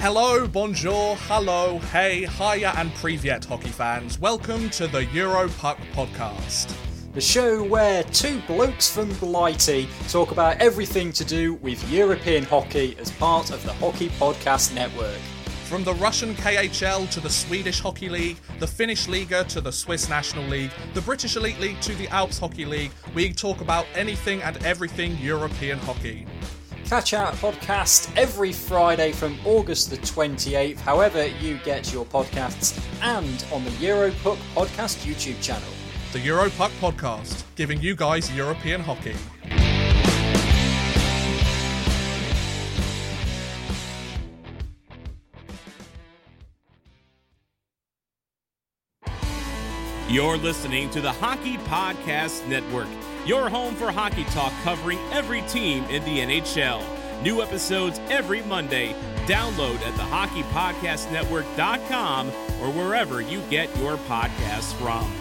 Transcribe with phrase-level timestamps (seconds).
[0.00, 4.18] Hello, bonjour, hello, hey, hiya, and privyet hockey fans.
[4.18, 6.74] Welcome to the Europuck podcast.
[7.12, 12.96] The show where two blokes from Blighty talk about everything to do with European hockey
[12.98, 15.18] as part of the Hockey Podcast Network.
[15.68, 20.08] From the Russian KHL to the Swedish Hockey League, the Finnish Liiga to the Swiss
[20.08, 24.40] National League, the British Elite League to the Alps Hockey League, we talk about anything
[24.40, 26.26] and everything European hockey.
[26.90, 33.44] Catch our podcast every Friday from August the 28th, however you get your podcasts, and
[33.52, 35.68] on the Europuck Podcast YouTube channel.
[36.12, 39.14] The Europuck podcast, giving you guys European hockey.
[50.08, 52.88] You're listening to the Hockey Podcast Network,
[53.30, 56.82] your home for hockey talk covering every team in the NHL.
[57.22, 58.92] New episodes every Monday.
[59.26, 65.19] Download at the hockeypodcastnetwork.com or wherever you get your podcasts from.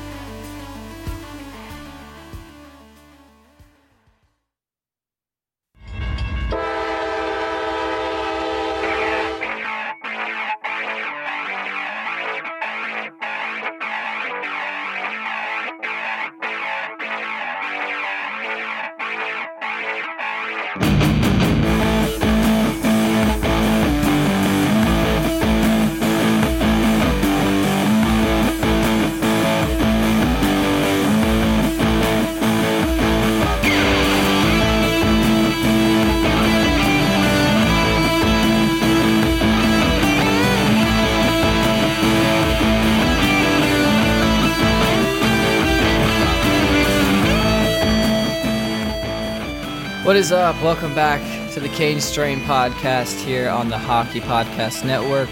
[50.10, 50.60] What is up?
[50.64, 51.22] Welcome back
[51.52, 55.30] to the Canes Train podcast here on the Hockey Podcast Network,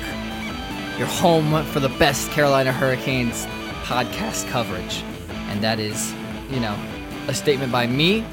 [1.00, 3.48] your home for the best Carolina Hurricanes
[3.86, 5.02] podcast coverage.
[5.50, 6.14] And that is,
[6.52, 6.78] you know,
[7.28, 8.24] a statement by me.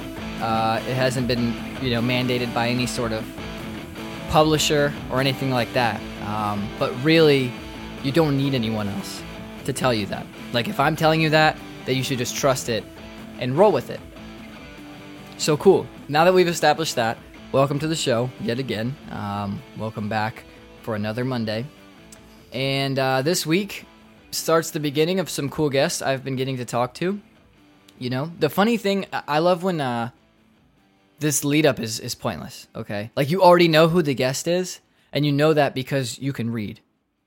[0.43, 3.25] Uh, it hasn't been, you know, mandated by any sort of
[4.29, 5.99] publisher or anything like that.
[6.27, 7.51] Um, but really,
[8.03, 9.23] you don't need anyone else
[9.65, 10.27] to tell you that.
[10.53, 11.57] Like, if I'm telling you that,
[11.87, 12.85] that you should just trust it
[13.39, 13.99] and roll with it.
[15.37, 15.87] So cool.
[16.09, 17.19] Now that we've established that,
[17.53, 18.97] welcome to the show yet again.
[19.11, 20.45] Um, welcome back
[20.83, 21.67] for another Monday.
[22.53, 23.85] And uh, this week
[24.31, 27.21] starts the beginning of some cool guests I've been getting to talk to.
[27.99, 30.11] You know, the funny thing, I love when uh,
[31.19, 33.11] this lead up is, is pointless, okay?
[33.17, 34.81] Like you already know who the guest is,
[35.13, 36.81] and you know that because you can read.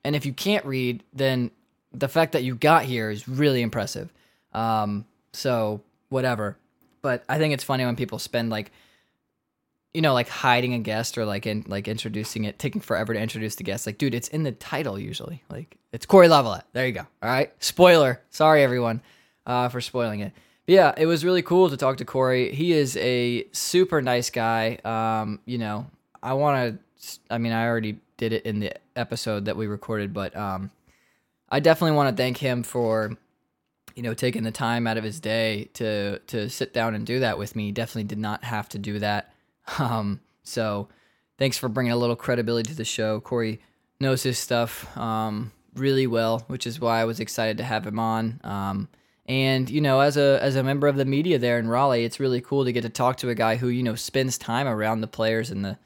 [0.03, 1.51] And if you can't read, then
[1.93, 4.11] the fact that you got here is really impressive.
[4.53, 6.57] Um, so, whatever
[7.07, 8.69] but I think it's funny when people spend like
[9.93, 13.19] you know like hiding a guest or like in like introducing it taking forever to
[13.19, 15.41] introduce the guest like dude it's in the title usually.
[15.49, 16.63] Like it's Cory Lavalette.
[16.73, 17.07] There you go.
[17.23, 17.53] All right?
[17.63, 18.21] Spoiler.
[18.29, 18.99] Sorry everyone
[19.45, 20.33] uh, for spoiling it.
[20.65, 22.53] But yeah it was really cool to talk to Cory.
[22.53, 24.75] He is a super nice guy.
[24.83, 25.89] Um you know
[26.21, 30.13] I want to I mean I already did it in the episode that we recorded
[30.13, 30.71] but um
[31.47, 33.15] I definitely want to thank him for
[33.97, 37.19] you know, taking the time out of his day to to sit down and do
[37.19, 37.65] that with me.
[37.65, 39.33] He definitely did not have to do that.
[39.79, 40.87] Um, so
[41.37, 43.19] thanks for bringing a little credibility to the show.
[43.19, 43.59] Cory
[43.99, 47.99] knows his stuff um, really well, which is why I was excited to have him
[47.99, 48.39] on.
[48.45, 48.87] Um,
[49.25, 52.21] and you know, as a as a member of the media there in Raleigh, it's
[52.21, 55.01] really cool to get to talk to a guy who you know spends time around
[55.01, 55.77] the players and the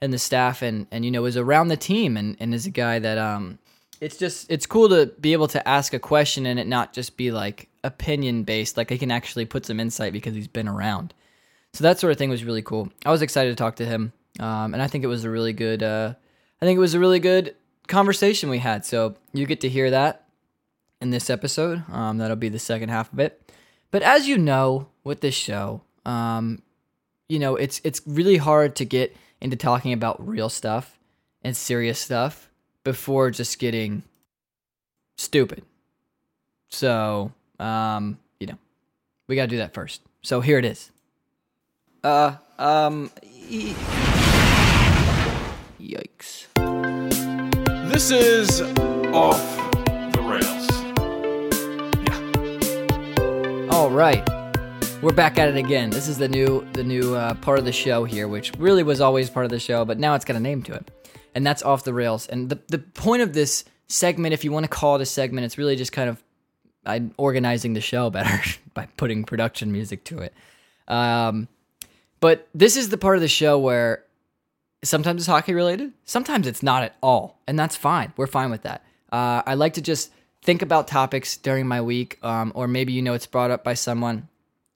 [0.00, 2.70] and the staff and and you know is around the team and and is a
[2.70, 3.58] guy that um
[4.00, 7.16] it's just it's cool to be able to ask a question and it not just
[7.16, 11.14] be like opinion based like i can actually put some insight because he's been around.
[11.72, 12.88] So that sort of thing was really cool.
[13.04, 15.52] I was excited to talk to him um, and i think it was a really
[15.52, 16.14] good uh,
[16.60, 17.54] i think it was a really good
[17.86, 18.84] conversation we had.
[18.84, 20.26] So you get to hear that
[21.00, 21.84] in this episode.
[21.90, 23.52] Um, that'll be the second half of it.
[23.90, 26.62] But as you know with this show um,
[27.28, 30.98] you know it's it's really hard to get into talking about real stuff
[31.42, 32.50] and serious stuff
[32.84, 34.02] before just getting
[35.16, 35.62] stupid.
[36.68, 38.58] So, um, you know,
[39.26, 40.02] we got to do that first.
[40.22, 40.90] So here it is.
[42.02, 43.10] Uh, um,
[43.48, 43.74] e-
[45.80, 46.46] yikes.
[47.90, 48.60] This is
[49.12, 49.40] off
[50.12, 50.70] the rails.
[52.06, 53.74] Yeah.
[53.74, 54.28] All right.
[55.00, 55.90] We're back at it again.
[55.90, 59.00] This is the new the new uh, part of the show here, which really was
[59.02, 60.90] always part of the show, but now it's got a name to it,
[61.34, 62.26] and that's off the rails.
[62.26, 65.44] And the the point of this segment, if you want to call it a segment,
[65.44, 66.22] it's really just kind of
[66.86, 68.42] I'm organizing the show better
[68.74, 70.34] by putting production music to it.
[70.88, 71.48] Um,
[72.20, 74.04] but this is the part of the show where
[74.84, 77.40] Sometimes it's hockey related, sometimes it's not at all.
[77.46, 78.12] And that's fine.
[78.16, 78.84] We're fine with that.
[79.10, 83.00] Uh, I like to just think about topics during my week, um, or maybe you
[83.00, 84.28] know it's brought up by someone,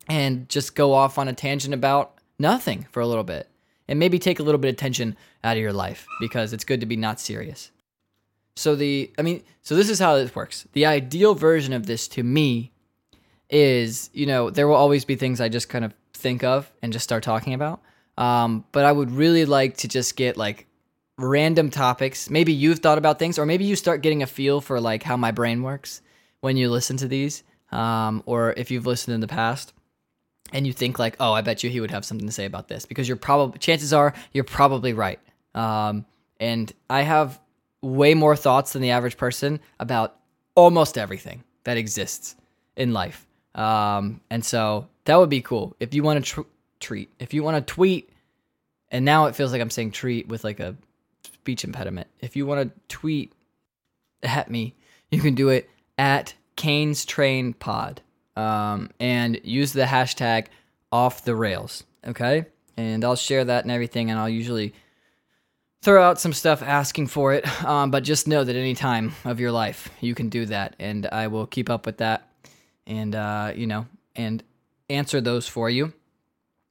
[0.08, 3.48] and just go off on a tangent about nothing for a little bit.
[3.88, 6.80] And maybe take a little bit of tension out of your life because it's good
[6.80, 7.70] to be not serious.
[8.54, 10.66] So the I mean, so this is how this works.
[10.72, 12.72] The ideal version of this to me
[13.48, 16.92] is, you know, there will always be things I just kind of think of and
[16.92, 17.80] just start talking about.
[18.18, 20.66] Um, but I would really like to just get like
[21.16, 22.28] random topics.
[22.28, 25.16] Maybe you've thought about things, or maybe you start getting a feel for like how
[25.16, 26.02] my brain works
[26.40, 29.72] when you listen to these, um, or if you've listened in the past
[30.52, 32.68] and you think like, oh, I bet you he would have something to say about
[32.68, 35.20] this because you're probably chances are you're probably right.
[35.54, 36.06] Um,
[36.40, 37.40] and I have
[37.82, 40.16] way more thoughts than the average person about
[40.54, 42.34] almost everything that exists
[42.76, 43.26] in life.
[43.54, 46.48] Um, and so that would be cool if you want to tr-
[46.80, 48.10] treat, if you want to tweet,
[48.90, 50.76] and now it feels like I'm saying treat with like a
[51.22, 52.08] speech impediment.
[52.20, 53.32] If you want to tweet
[54.22, 54.74] at me,
[55.10, 58.00] you can do it at Canes Train Pod,
[58.38, 60.46] um, and use the hashtag
[60.92, 61.84] off the rails.
[62.06, 62.46] Okay,
[62.76, 64.72] and I'll share that and everything, and I'll usually
[65.82, 67.44] throw out some stuff asking for it.
[67.68, 71.06] Um, but just know that any time of your life you can do that, and
[71.06, 72.28] I will keep up with that,
[72.86, 74.42] and uh, you know, and
[74.88, 75.92] answer those for you.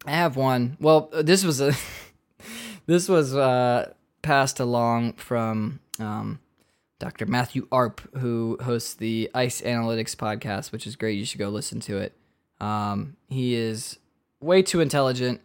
[0.05, 0.77] I have one.
[0.79, 1.73] Well, this was a
[2.85, 3.91] this was uh,
[4.21, 6.39] passed along from um,
[6.99, 7.25] Dr.
[7.27, 11.17] Matthew Arp, who hosts the Ice Analytics podcast, which is great.
[11.17, 12.13] You should go listen to it.
[12.59, 13.99] Um, he is
[14.39, 15.41] way too intelligent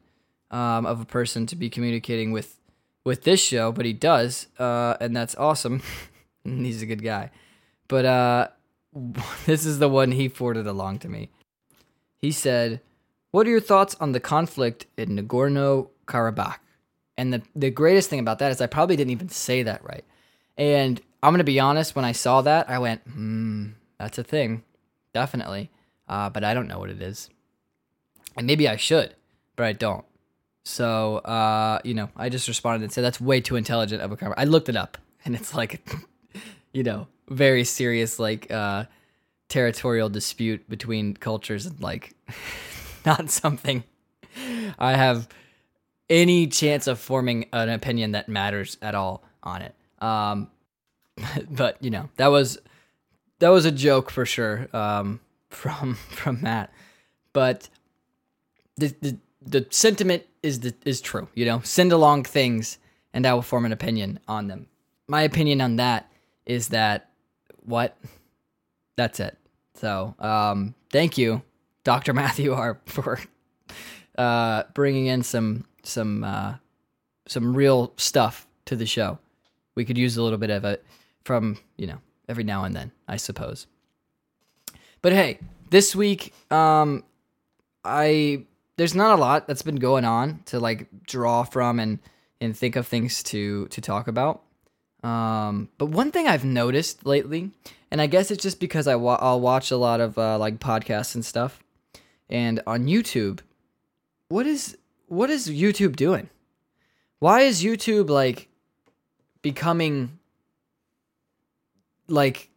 [0.51, 2.59] um, of a person to be communicating with
[3.05, 5.83] with this show, but he does, uh, and that's awesome.
[6.45, 7.31] He's a good guy.
[7.89, 8.49] But uh,
[9.47, 11.29] this is the one he forwarded along to me.
[12.17, 12.81] He said,
[13.31, 16.59] "What are your thoughts on the conflict in Nagorno Karabakh?"
[17.19, 20.05] And the the greatest thing about that is I probably didn't even say that right.
[20.57, 24.65] And I'm gonna be honest, when I saw that, I went, "Hmm, that's a thing,
[25.13, 25.71] definitely."
[26.09, 27.31] Uh, but I don't know what it is,
[28.37, 29.15] and maybe I should,
[29.57, 30.05] but I don't.
[30.65, 34.17] So, uh, you know, I just responded and said that's way too intelligent of a
[34.17, 34.39] comment.
[34.39, 35.89] I looked it up, and it's like,
[36.73, 38.85] you know, very serious, like uh,
[39.49, 42.15] territorial dispute between cultures, and like,
[43.07, 43.85] not something
[44.79, 45.29] I have
[46.09, 49.75] any chance of forming an opinion that matters at all on it.
[50.01, 50.51] Um,
[51.51, 52.59] but you know, that was
[53.39, 55.21] that was a joke for sure um,
[55.51, 56.73] from from Matt.
[57.33, 57.69] But
[58.77, 61.29] the, the the sentiment is the, is true.
[61.35, 62.79] You know, send along things,
[63.13, 64.67] and I will form an opinion on them.
[65.09, 66.11] My opinion on that
[66.47, 67.11] is that
[67.65, 67.97] what?
[68.97, 69.37] That's it.
[69.75, 71.43] So, um, thank you,
[71.85, 72.13] Dr.
[72.15, 73.19] Matthew R, for
[74.17, 76.55] uh, bringing in some some uh,
[77.27, 79.19] some real stuff to the show.
[79.75, 80.85] We could use a little bit of it
[81.25, 81.99] from you know
[82.29, 83.67] every now and then, I suppose.
[85.01, 85.39] But hey,
[85.71, 87.05] this week, um,
[87.85, 88.45] I
[88.77, 91.99] there's not a lot that's been going on to like draw from and
[92.41, 94.43] and think of things to to talk about.
[95.03, 97.51] Um, but one thing I've noticed lately,
[97.91, 100.61] and I guess it's just because I wa- I'll watch a lot of uh, like
[100.61, 101.63] podcasts and stuff,
[102.31, 103.41] and on YouTube,
[104.29, 104.79] what is
[105.09, 106.31] what is YouTube doing?
[107.19, 108.49] Why is YouTube like
[109.43, 110.19] becoming
[112.13, 112.51] like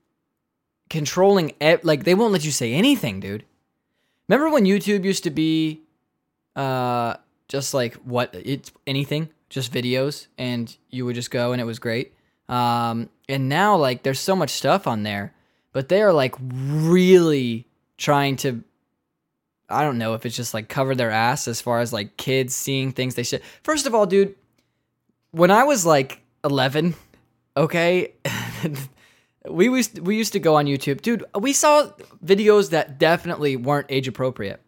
[0.89, 3.45] controlling like they won't let you say anything, dude.
[4.27, 5.81] Remember when YouTube used to be
[6.55, 7.15] uh
[7.47, 11.79] just like what it's anything, just videos and you would just go and it was
[11.79, 12.13] great.
[12.49, 15.33] Um and now like there's so much stuff on there,
[15.73, 18.63] but they are like really trying to
[19.69, 22.53] I don't know if it's just like cover their ass as far as like kids
[22.53, 23.41] seeing things they should.
[23.63, 24.35] First of all, dude,
[25.31, 26.93] when I was like 11,
[27.57, 28.13] okay,
[29.49, 31.23] we used we used to go on YouTube, dude.
[31.39, 31.89] We saw
[32.23, 34.61] videos that definitely weren't age appropriate,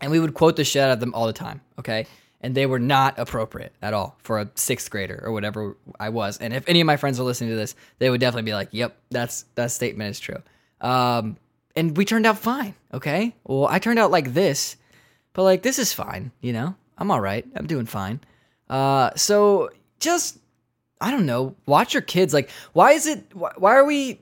[0.00, 1.60] and we would quote the shit out of them all the time.
[1.78, 2.06] Okay,
[2.40, 6.38] and they were not appropriate at all for a sixth grader or whatever I was.
[6.38, 8.68] And if any of my friends are listening to this, they would definitely be like,
[8.72, 10.42] "Yep, that's that statement is true."
[10.80, 11.36] Um,
[11.76, 12.74] and we turned out fine.
[12.92, 14.76] Okay, well, I turned out like this,
[15.32, 16.32] but like this is fine.
[16.40, 17.46] You know, I'm all right.
[17.54, 18.20] I'm doing fine.
[18.68, 20.38] Uh, so just
[21.02, 21.56] I don't know.
[21.66, 22.32] Watch your kids.
[22.32, 23.24] Like, why is it?
[23.34, 24.20] Why, are we?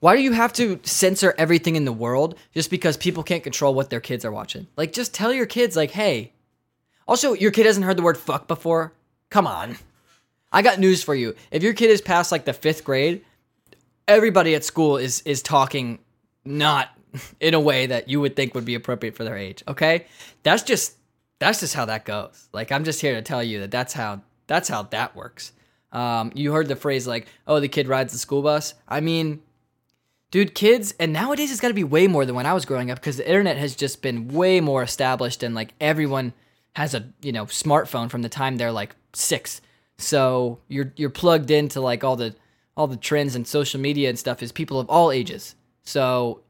[0.00, 3.72] Why do you have to censor everything in the world just because people can't control
[3.72, 4.66] what their kids are watching?
[4.76, 6.32] Like, just tell your kids, like, hey.
[7.08, 8.92] Also, your kid hasn't heard the word fuck before.
[9.30, 9.78] Come on.
[10.52, 11.34] I got news for you.
[11.50, 13.24] If your kid is past like the fifth grade,
[14.08, 16.00] everybody at school is is talking
[16.44, 16.88] not
[17.40, 19.62] in a way that you would think would be appropriate for their age.
[19.68, 20.06] Okay,
[20.42, 20.96] that's just
[21.38, 22.48] that's just how that goes.
[22.52, 25.52] Like, I'm just here to tell you that that's how That's how that works.
[25.92, 29.42] Um, you heard the phrase like, "Oh, the kid rides the school bus." I mean,
[30.30, 32.90] dude, kids, and nowadays it's got to be way more than when I was growing
[32.90, 36.32] up because the internet has just been way more established and like everyone
[36.74, 39.60] has a you know smartphone from the time they're like six.
[39.98, 42.34] So you're you're plugged into like all the
[42.76, 45.54] all the trends and social media and stuff is people of all ages.
[45.82, 46.42] So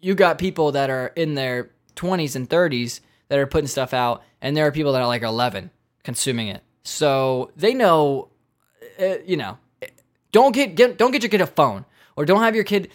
[0.00, 4.22] you got people that are in their 20s and 30s that are putting stuff out,
[4.40, 5.70] and there are people that are like 11
[6.04, 6.62] consuming it.
[6.84, 8.28] So they know,
[9.02, 9.58] uh, you know,
[10.30, 11.84] don't get, get don't get your kid a phone
[12.16, 12.90] or don't have your kid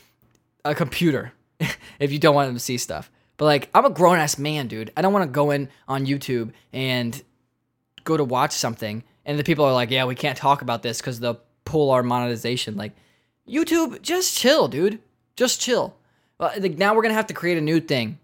[0.66, 1.34] a computer
[2.00, 3.12] if you don't want them to see stuff.
[3.38, 4.92] But like, I'm a grown ass man, dude.
[4.98, 7.22] I don't want to go in on YouTube and
[8.04, 11.00] go to watch something, and the people are like, "Yeah, we can't talk about this
[11.00, 12.94] because they'll pull our monetization." Like,
[13.48, 15.00] YouTube, just chill, dude.
[15.36, 15.96] Just chill.
[16.40, 18.20] Like now we're gonna have to create a new thing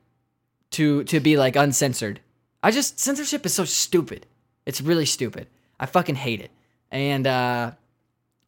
[0.72, 2.20] to to be like uncensored.
[2.62, 4.26] I just censorship is so stupid.
[4.66, 5.48] It's really stupid.
[5.80, 6.52] I fucking hate it.
[6.94, 7.72] And uh,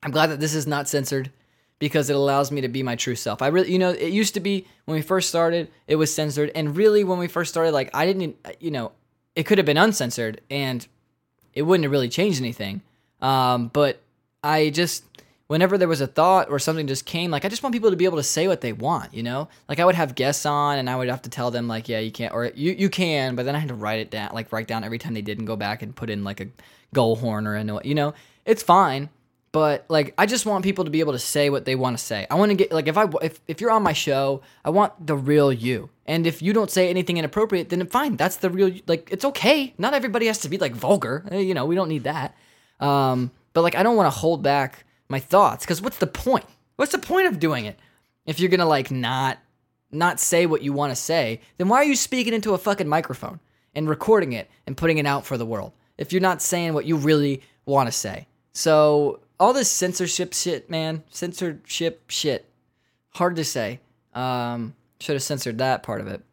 [0.03, 1.31] I'm glad that this is not censored
[1.79, 3.41] because it allows me to be my true self.
[3.41, 6.51] I really, you know, it used to be when we first started, it was censored,
[6.55, 8.93] and really when we first started, like I didn't, you know,
[9.35, 10.87] it could have been uncensored, and
[11.53, 12.81] it wouldn't have really changed anything.
[13.21, 13.99] Um, but
[14.43, 15.03] I just,
[15.47, 17.97] whenever there was a thought or something just came, like I just want people to
[17.97, 19.49] be able to say what they want, you know?
[19.67, 21.99] Like I would have guests on and I would have to tell them like, yeah,
[21.99, 24.51] you can't or you you can, but then I had to write it down, like
[24.51, 26.47] write down every time they did and go back and put in like a
[26.93, 28.13] goal horn or a you know?
[28.45, 29.09] It's fine,
[29.51, 32.03] but like I just want people to be able to say what they want to
[32.03, 32.27] say.
[32.29, 35.07] I want to get like if I if if you're on my show, I want
[35.07, 35.89] the real you.
[36.05, 39.73] And if you don't say anything inappropriate, then fine, that's the real like it's okay.
[39.77, 41.25] Not everybody has to be like vulgar.
[41.31, 42.35] Eh, You know, we don't need that.
[42.79, 46.45] Um, but like I don't want to hold back my thoughts because what's the point?
[46.75, 47.79] What's the point of doing it
[48.25, 49.39] if you're gonna like not
[49.91, 51.39] not say what you want to say?
[51.57, 53.39] Then why are you speaking into a fucking microphone
[53.73, 56.85] and recording it and putting it out for the world if you're not saying what
[56.85, 58.27] you really want to say?
[58.55, 62.50] So all this censorship shit, man, censorship shit,
[63.12, 63.81] hard to say.
[64.13, 66.24] Um, should have censored that part of it.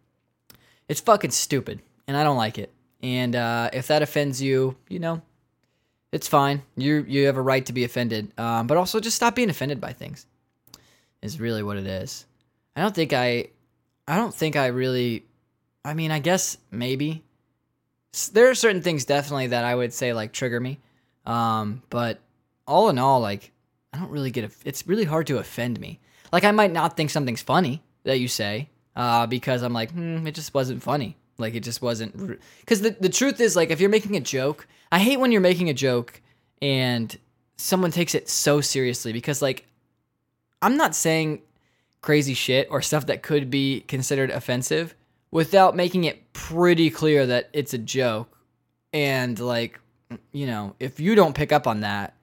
[0.89, 2.73] It's fucking stupid, and I don't like it.
[3.03, 5.21] And uh, if that offends you, you know,
[6.13, 6.63] it's fine.
[6.77, 9.81] You you have a right to be offended, um, but also just stop being offended
[9.81, 10.27] by things.
[11.23, 12.25] Is really what it is.
[12.77, 13.49] I don't think I,
[14.07, 15.25] I don't think I really.
[15.85, 17.25] I mean, I guess maybe.
[18.33, 20.79] There are certain things definitely that I would say like trigger me,
[21.27, 22.21] um, but
[22.67, 23.53] all in all, like
[23.93, 24.45] I don't really get.
[24.45, 26.01] A, it's really hard to offend me.
[26.33, 30.27] Like I might not think something's funny that you say, uh, because I'm like, hmm,
[30.27, 31.17] it just wasn't funny.
[31.39, 32.41] Like it just wasn't.
[32.61, 35.41] Because the the truth is, like, if you're making a joke, I hate when you're
[35.41, 36.21] making a joke
[36.61, 37.17] and
[37.57, 39.13] someone takes it so seriously.
[39.13, 39.67] Because like,
[40.61, 41.43] I'm not saying
[42.01, 44.95] crazy shit or stuff that could be considered offensive
[45.31, 48.37] without making it pretty clear that it's a joke.
[48.93, 49.81] And like,
[50.33, 52.15] you know, if you don't pick up on that,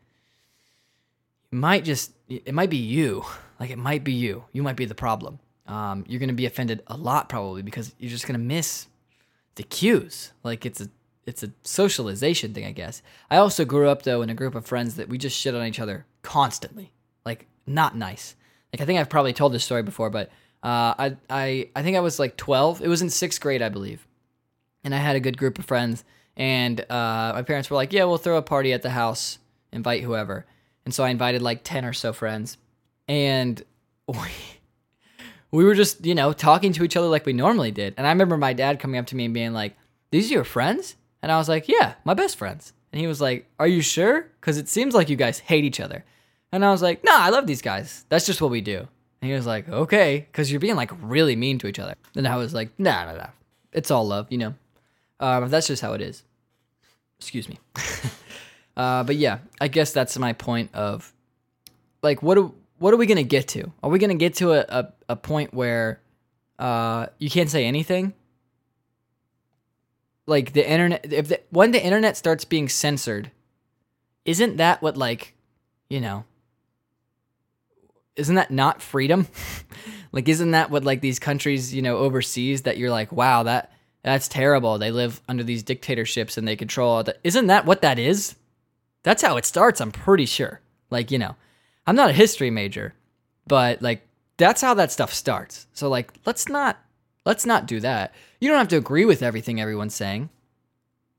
[1.52, 3.26] it might just it might be you.
[3.60, 4.46] Like it might be you.
[4.52, 5.40] You might be the problem.
[5.68, 8.88] Um, you're gonna be offended a lot probably because you're just gonna miss
[9.56, 10.32] the cues.
[10.44, 10.90] Like it's a
[11.26, 13.02] it's a socialization thing, I guess.
[13.30, 15.66] I also grew up though in a group of friends that we just shit on
[15.66, 16.92] each other constantly.
[17.26, 18.36] Like not nice.
[18.74, 20.30] Like I think I've probably told this story before, but
[20.64, 22.82] uh, I I I think I was like 12.
[22.82, 24.08] It was in sixth grade, I believe,
[24.84, 26.04] and I had a good group of friends.
[26.40, 29.38] And uh, my parents were like, "Yeah, we'll throw a party at the house,
[29.74, 30.46] invite whoever."
[30.86, 32.58] And so I invited like 10 or so friends,
[33.08, 33.62] and
[34.08, 34.16] we
[35.52, 37.94] we were just you know talking to each other like we normally did.
[37.98, 39.76] And I remember my dad coming up to me and being like,
[40.12, 43.20] "These are your friends?" And I was like, "Yeah, my best friends." And he was
[43.20, 44.32] like, "Are you sure?
[44.40, 46.06] Because it seems like you guys hate each other."
[46.54, 48.06] And I was like, "Nah, I love these guys.
[48.08, 48.88] That's just what we do."
[49.22, 52.26] And he was like, "Okay, because you're being like really mean to each other." And
[52.26, 53.28] I was like, "Nah, nah, nah.
[53.74, 54.54] It's all love, you know.
[55.20, 56.24] Um, that's just how it is."
[57.20, 57.60] Excuse me.
[58.78, 61.14] uh, but yeah, I guess that's my point of
[62.02, 63.72] like, what do, what are we gonna get to?
[63.84, 66.00] Are we gonna get to a, a, a point where
[66.58, 68.14] uh, you can't say anything?
[70.26, 73.32] Like the internet, if the, when the internet starts being censored,
[74.26, 75.34] isn't that what like,
[75.90, 76.24] you know,
[78.16, 79.28] isn't that not freedom?
[80.12, 83.72] like, isn't that what like these countries, you know, overseas that you're like, wow, that
[84.04, 84.78] that's terrible.
[84.78, 87.20] They live under these dictatorships and they control all that.
[87.24, 88.36] Isn't that what that is?
[89.04, 89.82] That's how it starts.
[89.82, 90.62] I'm pretty sure.
[90.90, 91.36] Like, you know,
[91.86, 92.94] I'm not a history major,
[93.48, 95.68] but like that's how that stuff starts.
[95.74, 96.80] So like, let's not
[97.26, 98.14] let's not do that.
[98.40, 100.30] You don't have to agree with everything everyone's saying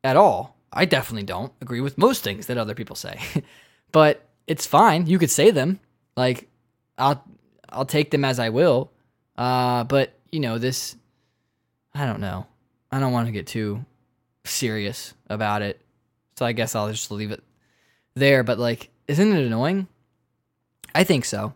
[0.02, 0.56] at all.
[0.72, 3.20] I definitely don't agree with most things that other people say.
[3.92, 5.06] but it's fine.
[5.06, 5.80] You could say them.
[6.16, 6.48] Like
[6.96, 7.22] I'll
[7.68, 8.90] I'll take them as I will.
[9.36, 10.96] Uh but you know, this
[11.94, 12.46] I don't know.
[12.90, 13.84] I don't want to get too
[14.44, 15.80] serious about it.
[16.36, 17.42] So I guess I'll just leave it
[18.14, 19.88] there, but like, isn't it annoying?
[20.94, 21.54] I think so.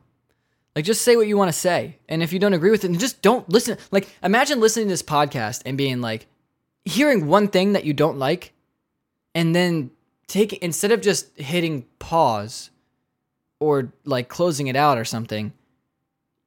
[0.77, 1.99] Like, just say what you want to say.
[2.09, 3.79] And if you don't agree with it, just don't listen.
[3.93, 6.27] Like, imagine listening to this podcast and being like,
[6.85, 8.53] hearing one thing that you don't like,
[9.35, 9.91] and then
[10.27, 12.71] take instead of just hitting pause
[13.61, 15.53] or like closing it out or something,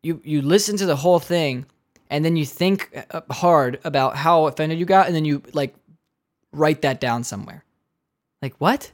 [0.04, 1.66] you you listen to the whole thing
[2.10, 5.76] and then you think uh, hard about how offended you got and then you like
[6.52, 7.64] write that down somewhere.
[8.42, 8.92] Like, what?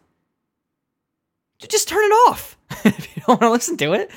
[1.60, 4.12] Just turn it off if you don't want to listen to it.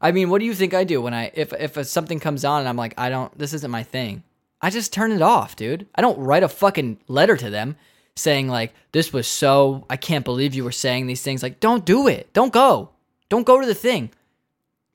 [0.00, 2.60] I mean, what do you think I do when I if if something comes on
[2.60, 4.22] and I'm like, I don't this isn't my thing.
[4.60, 5.86] I just turn it off, dude.
[5.94, 7.76] I don't write a fucking letter to them
[8.16, 11.42] saying like this was so I can't believe you were saying these things.
[11.42, 12.32] Like, don't do it.
[12.32, 12.90] Don't go.
[13.28, 14.10] Don't go to the thing.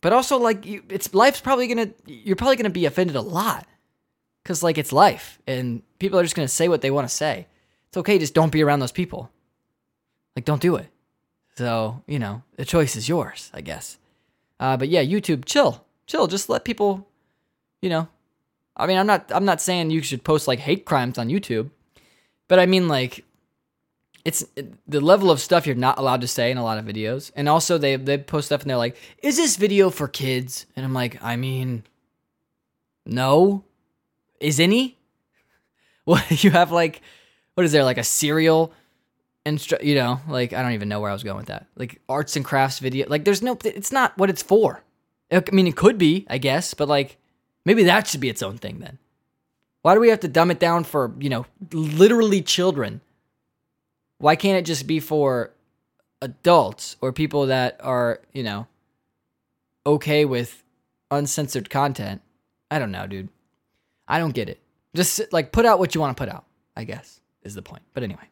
[0.03, 3.65] But also like you, it's life's probably to you're probably to be offended a lot
[4.43, 7.47] cuz like it's life and people are just to say what they want to say.
[7.87, 9.31] It's okay just don't be around those people.
[10.35, 10.89] Like don't do it.
[11.55, 13.97] So, you know, the choice is yours, I guess.
[14.59, 15.85] Uh, but yeah, YouTube, chill.
[16.05, 17.07] Chill, just let people
[17.81, 18.09] you know,
[18.75, 21.69] I mean, I'm not I'm not saying you should post like hate crimes on YouTube,
[22.49, 23.23] but I mean like
[24.25, 24.45] it's
[24.87, 27.31] the level of stuff you're not allowed to say in a lot of videos.
[27.35, 30.85] And also they they post stuff and they're like, "Is this video for kids?" And
[30.85, 31.83] I'm like, "I mean,
[33.05, 33.63] no.
[34.39, 34.97] Is any?
[36.05, 37.01] What you have like
[37.53, 38.73] what is there like a cereal
[39.45, 41.67] instru- you know, like I don't even know where I was going with that.
[41.77, 43.07] Like arts and crafts video.
[43.07, 44.83] Like there's no it's not what it's for.
[45.31, 47.17] I mean, it could be, I guess, but like
[47.65, 48.97] Maybe that should be its own thing then.
[49.81, 53.01] Why do we have to dumb it down for, you know, literally children?
[54.23, 55.51] Why can't it just be for
[56.21, 58.67] adults or people that are, you know,
[59.85, 60.63] okay with
[61.11, 62.21] uncensored content?
[62.71, 63.27] I don't know, dude.
[64.07, 64.61] I don't get it.
[64.95, 67.83] Just like put out what you want to put out, I guess, is the point.
[67.93, 68.23] But anyway.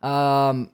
[0.00, 0.70] Um,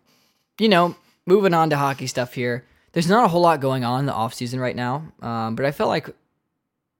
[0.60, 0.94] you know,
[1.26, 2.64] moving on to hockey stuff here.
[2.92, 5.10] There's not a whole lot going on in the off season right now.
[5.20, 6.08] Um, but I felt like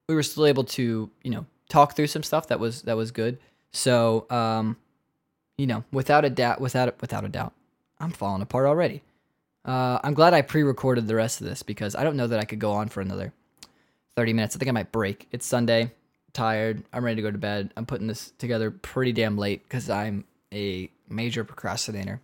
[0.09, 3.11] we were still able to, you know, talk through some stuff that was that was
[3.11, 3.39] good.
[3.71, 4.75] So, um,
[5.57, 7.53] you know, without a doubt, without a, without a doubt,
[7.99, 9.01] I'm falling apart already.
[9.65, 12.45] Uh, I'm glad I pre-recorded the rest of this because I don't know that I
[12.45, 13.33] could go on for another
[14.15, 14.55] 30 minutes.
[14.55, 15.27] I think I might break.
[15.31, 15.91] It's Sunday,
[16.33, 16.83] tired.
[16.91, 17.71] I'm ready to go to bed.
[17.77, 22.21] I'm putting this together pretty damn late because I'm a major procrastinator.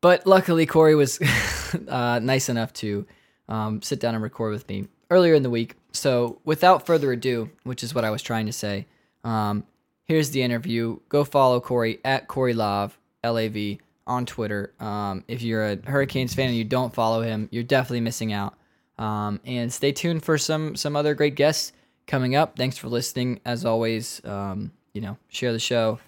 [0.00, 1.20] But luckily, Cory was
[1.88, 3.06] uh, nice enough to
[3.48, 5.74] um, sit down and record with me earlier in the week.
[5.92, 8.86] So, without further ado, which is what I was trying to say,
[9.24, 9.64] um,
[10.06, 10.98] here's the interview.
[11.08, 14.72] Go follow Cory at Cory Lav, L A V, on Twitter.
[14.80, 18.54] Um, if you're a Hurricanes fan and you don't follow him, you're definitely missing out.
[18.98, 21.72] Um, and stay tuned for some some other great guests
[22.06, 22.56] coming up.
[22.56, 23.40] Thanks for listening.
[23.44, 25.98] As always, um, you know, share the show.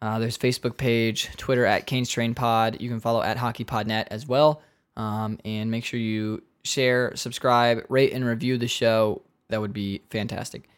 [0.00, 2.80] Uh, there's Facebook page, Twitter at Canes Train Pod.
[2.80, 4.62] You can follow at HockeyPodNet as well.
[4.96, 9.22] Um, and make sure you share, subscribe, rate, and review the show.
[9.48, 10.68] That would be fantastic.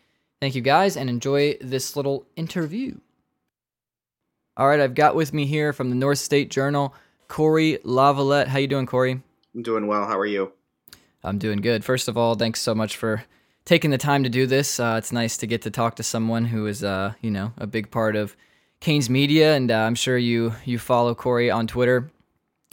[0.41, 2.99] Thank you guys, and enjoy this little interview.
[4.57, 6.95] All right, I've got with me here from the North State Journal,
[7.27, 8.49] Cory Lavalette.
[8.49, 9.23] How you doing, Cory?
[9.55, 10.07] I'm doing well.
[10.07, 10.53] How are you?
[11.25, 11.85] I'm doing good.
[11.85, 13.25] First of all, thanks so much for
[13.65, 14.79] taking the time to do this.
[14.79, 17.67] Uh, it's nice to get to talk to someone who is, uh, you know, a
[17.67, 18.37] big part of
[18.81, 22.11] Canes media, and uh, I'm sure you you follow Cory on Twitter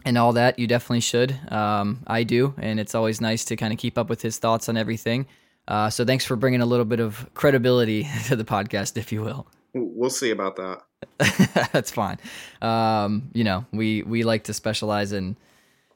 [0.04, 0.60] and all that.
[0.60, 1.40] You definitely should.
[1.50, 4.68] Um, I do, and it's always nice to kind of keep up with his thoughts
[4.68, 5.28] on everything.
[5.68, 9.22] Uh, so thanks for bringing a little bit of credibility to the podcast, if you
[9.22, 9.48] will.
[9.74, 10.82] We'll see about that.
[11.74, 12.20] That's fine.
[12.62, 15.36] Um, you know, we we like to specialize in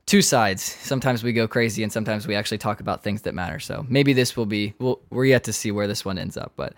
[0.06, 0.64] two sides.
[0.64, 3.60] Sometimes we go crazy, and sometimes we actually talk about things that matter.
[3.60, 4.74] So maybe this will be.
[4.80, 6.74] We'll, we're yet to see where this one ends up, but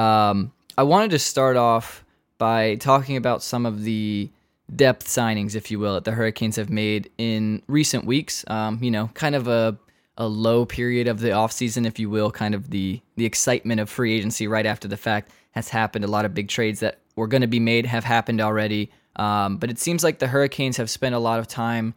[0.00, 2.04] um, I wanted to start off
[2.38, 4.30] by talking about some of the
[4.74, 8.44] depth signings, if you will, that the Hurricanes have made in recent weeks.
[8.48, 9.76] Um, you know, kind of a
[10.16, 13.90] a low period of the offseason, if you will, kind of the the excitement of
[13.90, 16.04] free agency right after the fact has happened.
[16.04, 18.90] A lot of big trades that were going to be made have happened already.
[19.16, 21.94] Um, but it seems like the Hurricanes have spent a lot of time,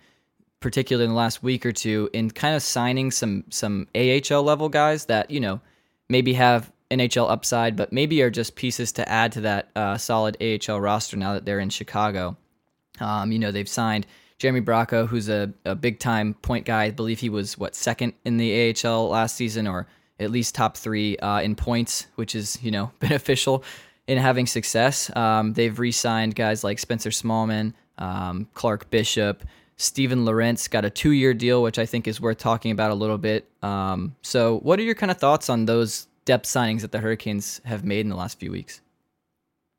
[0.59, 4.69] particularly in the last week or two, in kind of signing some some AHL level
[4.69, 5.61] guys that you know
[6.09, 10.37] maybe have NHL upside, but maybe are just pieces to add to that uh, solid
[10.41, 12.37] AHL roster now that they're in Chicago.
[12.99, 14.07] Um, you know, they've signed
[14.39, 16.83] Jeremy Bracco, who's a, a big time point guy.
[16.83, 19.87] I believe he was, what, second in the AHL last season, or
[20.19, 23.63] at least top three uh, in points, which is, you know, beneficial
[24.07, 25.15] in having success.
[25.15, 29.43] Um, they've re signed guys like Spencer Smallman, um, Clark Bishop.
[29.79, 32.95] Steven Lorentz got a two year deal, which I think is worth talking about a
[32.95, 33.47] little bit.
[33.61, 37.61] Um, so, what are your kind of thoughts on those depth signings that the Hurricanes
[37.63, 38.81] have made in the last few weeks?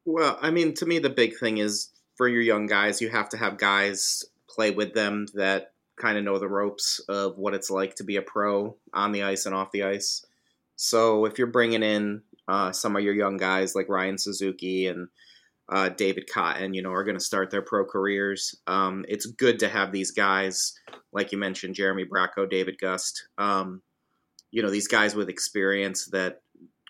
[0.04, 3.28] Well, I mean, to me, the big thing is for your young guys, you have
[3.30, 4.24] to have guys
[4.58, 8.16] play with them that kind of know the ropes of what it's like to be
[8.16, 10.24] a pro on the ice and off the ice.
[10.74, 15.08] So if you're bringing in uh, some of your young guys like Ryan Suzuki and
[15.68, 18.56] uh, David Cotton, you know, are going to start their pro careers.
[18.66, 20.74] Um, it's good to have these guys,
[21.12, 23.28] like you mentioned, Jeremy Bracco, David Gust.
[23.38, 23.82] Um,
[24.50, 26.40] you know, these guys with experience that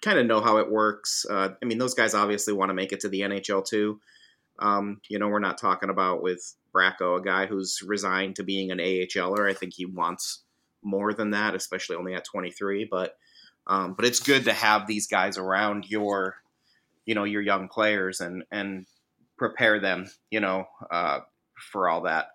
[0.00, 1.26] kind of know how it works.
[1.28, 4.00] Uh, I mean, those guys obviously want to make it to the NHL too.
[4.58, 8.70] Um, you know, we're not talking about with Bracco, a guy who's resigned to being
[8.70, 9.48] an AHLer.
[9.48, 10.42] I think he wants
[10.82, 12.88] more than that, especially only at 23.
[12.90, 13.16] But
[13.66, 16.36] um, but it's good to have these guys around your,
[17.04, 18.86] you know, your young players and and
[19.36, 21.20] prepare them, you know, uh,
[21.72, 22.28] for all that.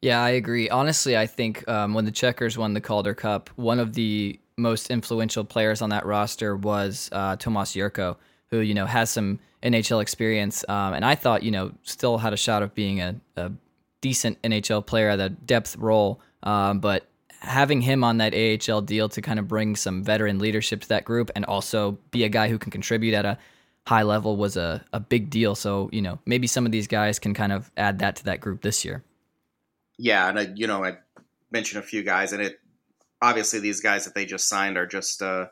[0.00, 0.68] Yeah, I agree.
[0.68, 4.90] Honestly, I think um, when the Checkers won the Calder Cup, one of the most
[4.90, 8.16] influential players on that roster was uh, Tomas Jurco,
[8.52, 12.32] who you know has some NHL experience, um, and I thought you know still had
[12.32, 13.50] a shot of being a, a
[14.00, 16.20] decent NHL player at a depth role.
[16.44, 17.08] Um, but
[17.42, 21.04] having him on that AHL deal to kind of bring some veteran leadership to that
[21.04, 23.36] group and also be a guy who can contribute at a
[23.86, 25.54] high level was a, a big deal.
[25.56, 28.40] So, you know, maybe some of these guys can kind of add that to that
[28.40, 29.02] group this year.
[29.98, 30.28] Yeah.
[30.28, 30.98] And, I, you know, I
[31.50, 32.60] mentioned a few guys, and it
[33.20, 35.46] obviously these guys that they just signed are just, uh,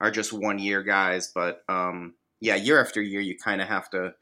[0.00, 1.32] are just one year guys.
[1.34, 4.14] But, um, yeah, year after year, you kind of have to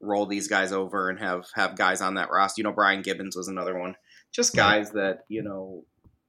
[0.00, 2.60] roll these guys over and have, have guys on that roster.
[2.60, 3.96] You know, Brian Gibbons was another one.
[4.32, 5.84] Just guys that, you know,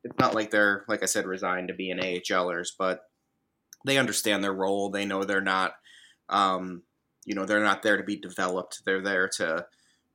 [0.06, 3.02] it's not like they're like I said resigned to being AHLers, but
[3.86, 4.90] they understand their role.
[4.90, 5.74] They know they're not,
[6.30, 6.84] um,
[7.26, 8.84] you know, they're not there to be developed.
[8.86, 9.66] They're there to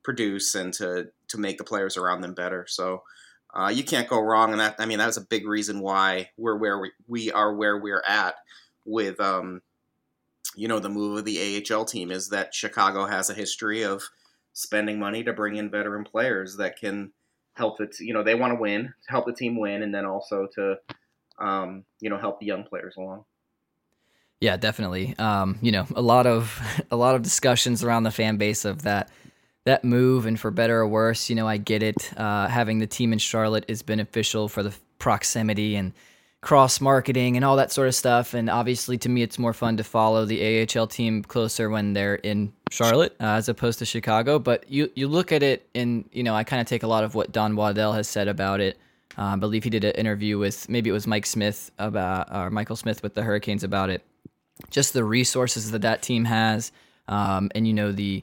[0.04, 2.66] produce and to to make the players around them better.
[2.68, 3.02] So
[3.52, 4.52] uh, you can't go wrong.
[4.52, 7.52] And that I mean that was a big reason why we're where we, we are
[7.52, 8.36] where we're at
[8.84, 9.60] with um,
[10.54, 14.02] you know the move of the AHL team is that Chicago has a history of
[14.52, 17.12] spending money to bring in veteran players that can
[17.54, 17.98] help it.
[18.00, 20.76] You know, they want to win, help the team win, and then also to,
[21.38, 23.24] um, you know, help the young players along.
[24.40, 25.14] Yeah, definitely.
[25.18, 26.60] Um, you know, a lot of
[26.90, 29.10] a lot of discussions around the fan base of that
[29.64, 32.18] that move, and for better or worse, you know, I get it.
[32.18, 35.92] Uh, having the team in Charlotte is beneficial for the proximity and
[36.40, 38.32] cross marketing and all that sort of stuff.
[38.34, 42.14] And obviously, to me, it's more fun to follow the AHL team closer when they're
[42.16, 44.38] in Charlotte uh, as opposed to Chicago.
[44.38, 47.04] But you you look at it, and you know, I kind of take a lot
[47.04, 48.78] of what Don Waddell has said about it.
[49.18, 52.50] Uh, I believe he did an interview with maybe it was Mike Smith about or
[52.50, 54.04] Michael Smith with the Hurricanes about it.
[54.70, 56.70] Just the resources that that team has,
[57.08, 58.22] um, and you know the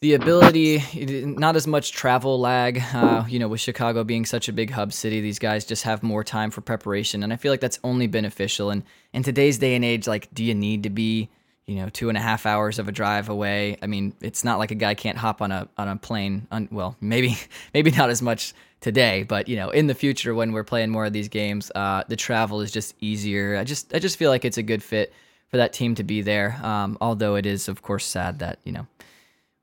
[0.00, 0.82] the ability,
[1.24, 2.82] not as much travel lag.
[2.92, 6.02] Uh, you know, with Chicago being such a big hub city, these guys just have
[6.02, 8.70] more time for preparation, and I feel like that's only beneficial.
[8.70, 8.82] And
[9.12, 11.30] in today's day and age, like, do you need to be,
[11.66, 13.78] you know, two and a half hours of a drive away?
[13.80, 16.46] I mean, it's not like a guy can't hop on a on a plane.
[16.50, 17.38] On, well, maybe
[17.72, 21.06] maybe not as much today, but you know, in the future when we're playing more
[21.06, 23.56] of these games, uh, the travel is just easier.
[23.56, 25.14] I just I just feel like it's a good fit
[25.48, 26.58] for that team to be there.
[26.62, 28.86] Um, although it is, of course, sad that you know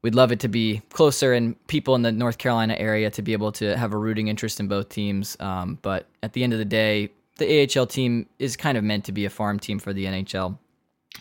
[0.03, 3.33] we'd love it to be closer and people in the North Carolina area to be
[3.33, 5.35] able to have a rooting interest in both teams.
[5.39, 9.05] Um, but at the end of the day, the AHL team is kind of meant
[9.05, 10.57] to be a farm team for the NHL.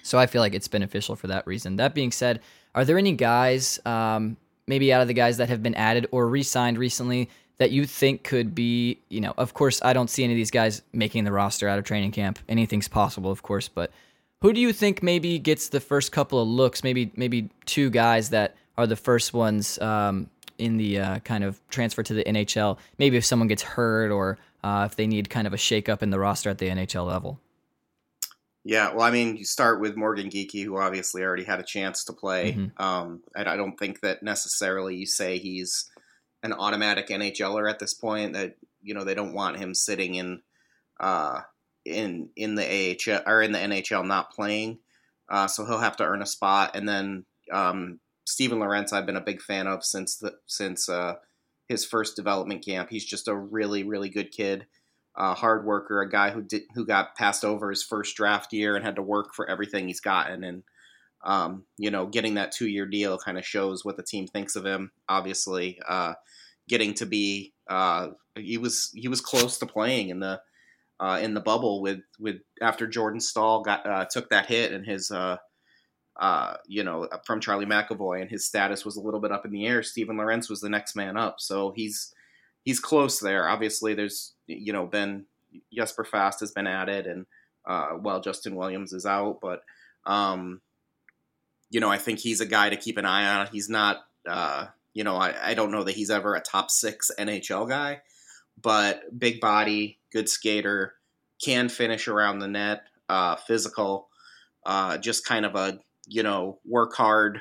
[0.03, 1.77] So I feel like it's beneficial for that reason.
[1.77, 2.41] That being said,
[2.75, 6.29] are there any guys, um, maybe out of the guys that have been added or
[6.29, 10.25] re signed recently, that you think could be, you know, of course, I don't see
[10.25, 12.39] any of these guys making the roster out of training camp.
[12.49, 13.93] Anything's possible, of course, but
[14.41, 16.83] who do you think maybe gets the first couple of looks?
[16.83, 21.61] Maybe maybe two guys that are the first ones um, in the uh, kind of
[21.69, 22.79] transfer to the NHL.
[22.99, 26.11] Maybe if someone gets hurt or uh, if they need kind of a shakeup in
[26.11, 27.41] the roster at the NHL level.
[28.65, 32.05] Yeah, well, I mean, you start with Morgan Geekie, who obviously already had a chance
[32.05, 32.53] to play.
[32.53, 32.83] Mm-hmm.
[32.83, 35.91] Um, and I don't think that necessarily you say he's
[36.45, 38.35] an automatic NHLer at this point.
[38.35, 40.43] That you know they don't want him sitting in
[41.01, 41.41] uh,
[41.85, 44.79] in in the AHL or in the NHL not playing.
[45.29, 47.99] Uh, so he'll have to earn a spot, and then um,
[48.33, 51.17] Steven Lorentz, I've been a big fan of since the since uh,
[51.69, 52.89] his first development camp.
[52.89, 54.67] He's just a really really good kid,
[55.17, 58.75] uh, hard worker, a guy who did who got passed over his first draft year
[58.75, 60.45] and had to work for everything he's gotten.
[60.45, 60.63] And
[61.25, 64.57] um, you know, getting that two year deal kind of shows what the team thinks
[64.57, 64.93] of him.
[65.11, 66.15] Obviously, uh,
[66.71, 70.41] getting to be uh, he was he was close to playing in the
[71.01, 74.87] uh, in the bubble with with after Jordan Staal got uh, took that hit and
[74.87, 75.13] his
[76.23, 79.51] uh, you know, from Charlie McAvoy, and his status was a little bit up in
[79.51, 79.83] the air.
[79.83, 82.15] Steven Lorentz was the next man up, so he's
[82.65, 83.49] he's close there.
[83.49, 85.25] Obviously, there's you know been
[85.75, 87.27] Jesper Fast has been added, and
[87.67, 89.65] uh, well, Justin Williams is out, but
[90.07, 90.61] um,
[91.71, 93.49] you know, I think he's a guy to keep an eye on.
[93.49, 97.11] He's not uh, you know, I, I don't know that he's ever a top six
[97.19, 98.03] NHL guy,
[98.61, 100.95] but big body, good skater,
[101.45, 104.09] can finish around the net, uh, physical,
[104.65, 107.41] uh, just kind of a you know work hard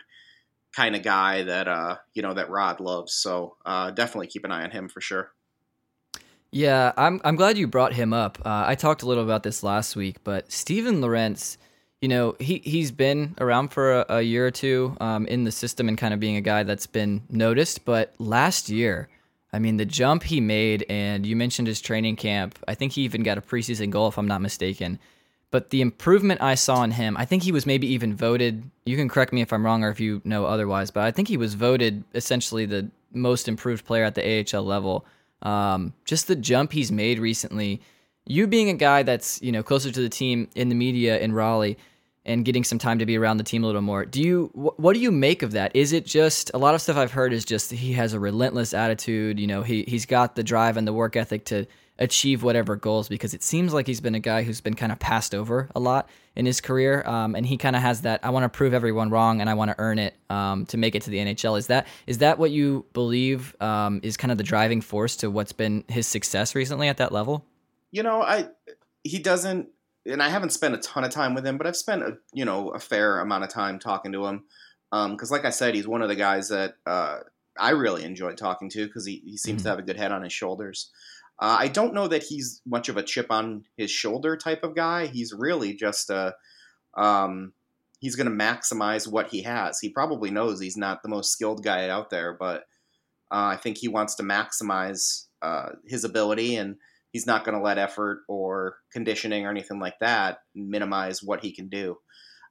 [0.75, 3.13] kind of guy that uh, you know that Rod loves.
[3.13, 5.31] So uh, definitely keep an eye on him for sure.
[6.51, 8.39] Yeah, I'm I'm glad you brought him up.
[8.45, 11.57] Uh, I talked a little about this last week, but Steven Lorentz,
[12.01, 15.51] you know, he he's been around for a, a year or two um, in the
[15.51, 17.85] system and kind of being a guy that's been noticed.
[17.85, 19.07] But last year,
[19.53, 22.59] I mean, the jump he made, and you mentioned his training camp.
[22.67, 24.99] I think he even got a preseason goal, if I'm not mistaken.
[25.51, 28.63] But the improvement I saw in him, I think he was maybe even voted.
[28.85, 31.27] You can correct me if I'm wrong or if you know otherwise, but I think
[31.27, 35.05] he was voted essentially the most improved player at the AHL level.
[35.41, 37.81] Um, just the jump he's made recently.
[38.25, 41.33] You being a guy that's you know closer to the team in the media in
[41.33, 41.77] Raleigh
[42.23, 44.05] and getting some time to be around the team a little more.
[44.05, 45.75] Do you wh- what do you make of that?
[45.75, 48.73] Is it just a lot of stuff I've heard is just he has a relentless
[48.73, 49.39] attitude.
[49.39, 51.65] You know, he he's got the drive and the work ethic to
[52.01, 54.99] achieve whatever goals because it seems like he's been a guy who's been kind of
[54.99, 57.03] passed over a lot in his career.
[57.05, 59.53] Um, and he kind of has that I want to prove everyone wrong and I
[59.53, 61.57] want to earn it um, to make it to the NHL.
[61.57, 65.29] Is that is that what you believe um, is kind of the driving force to
[65.29, 67.45] what's been his success recently at that level?
[67.91, 68.49] You know, I
[69.03, 69.69] he doesn't,
[70.05, 72.45] and I haven't spent a ton of time with him, but I've spent a you
[72.45, 74.43] know a fair amount of time talking to him
[74.91, 77.19] because, um, like I said, he's one of the guys that uh,
[77.57, 79.65] I really enjoyed talking to because he, he seems mm-hmm.
[79.65, 80.89] to have a good head on his shoulders.
[81.41, 84.75] Uh, I don't know that he's much of a chip on his shoulder type of
[84.75, 85.07] guy.
[85.07, 86.35] He's really just a.
[86.95, 87.53] Um,
[87.99, 89.79] he's going to maximize what he has.
[89.79, 92.65] He probably knows he's not the most skilled guy out there, but
[93.31, 96.75] uh, I think he wants to maximize uh, his ability, and
[97.11, 101.51] he's not going to let effort or conditioning or anything like that minimize what he
[101.51, 101.97] can do.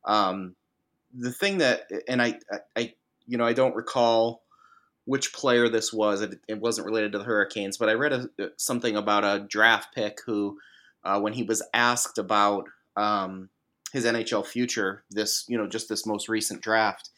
[0.05, 0.57] Um,
[1.15, 2.39] the thing that, and I,
[2.77, 2.95] I,
[3.27, 4.43] you know, I don't recall
[5.05, 6.21] which player this was.
[6.23, 9.95] It, it, wasn't related to the Hurricanes, but I read a, something about a draft
[9.95, 10.59] pick who,
[11.05, 12.65] uh, when he was asked about
[12.97, 13.49] um,
[13.93, 17.11] his NHL future, this you know just this most recent draft,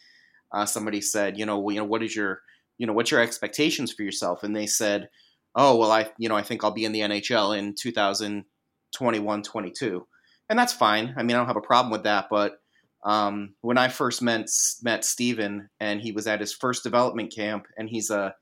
[0.52, 2.40] uh, somebody said, you know, you know, what is your,
[2.78, 4.42] you know, what's your expectations for yourself?
[4.42, 5.08] And they said,
[5.54, 10.06] oh well, I you know I think I'll be in the NHL in 2021, 22,
[10.48, 11.14] and that's fine.
[11.16, 12.61] I mean, I don't have a problem with that, but
[13.04, 14.48] um, when I first met
[14.82, 18.34] met Steven and he was at his first development camp, and he's a,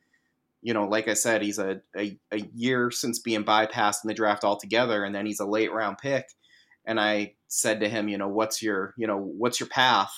[0.62, 4.14] you know, like I said, he's a, a, a year since being bypassed in the
[4.14, 6.26] draft altogether, and then he's a late round pick.
[6.86, 10.12] And I said to him, you know, what's your, you know, what's your path?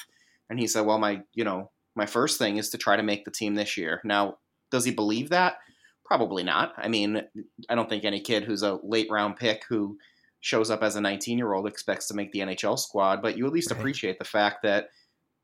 [0.50, 3.24] And he said, well, my, you know, my first thing is to try to make
[3.24, 4.00] the team this year.
[4.04, 4.38] Now,
[4.70, 5.56] does he believe that?
[6.04, 6.72] Probably not.
[6.76, 7.22] I mean,
[7.68, 9.98] I don't think any kid who's a late round pick who
[10.42, 13.46] shows up as a 19 year old expects to make the NHL squad, but you
[13.46, 13.78] at least right.
[13.78, 14.88] appreciate the fact that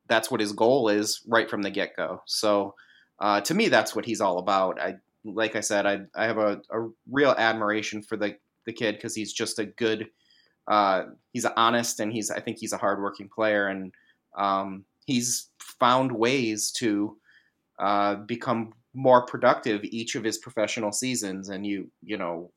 [0.09, 2.21] that's what his goal is right from the get go.
[2.27, 2.75] So
[3.21, 4.81] uh, to me, that's what he's all about.
[4.81, 8.97] I like I said, I I have a, a real admiration for the the kid
[8.97, 10.09] because he's just a good.
[10.67, 13.93] Uh, he's honest and he's I think he's a hardworking player and
[14.37, 15.49] um, he's
[15.81, 17.17] found ways to
[17.79, 22.51] uh, become more productive each of his professional seasons and you you know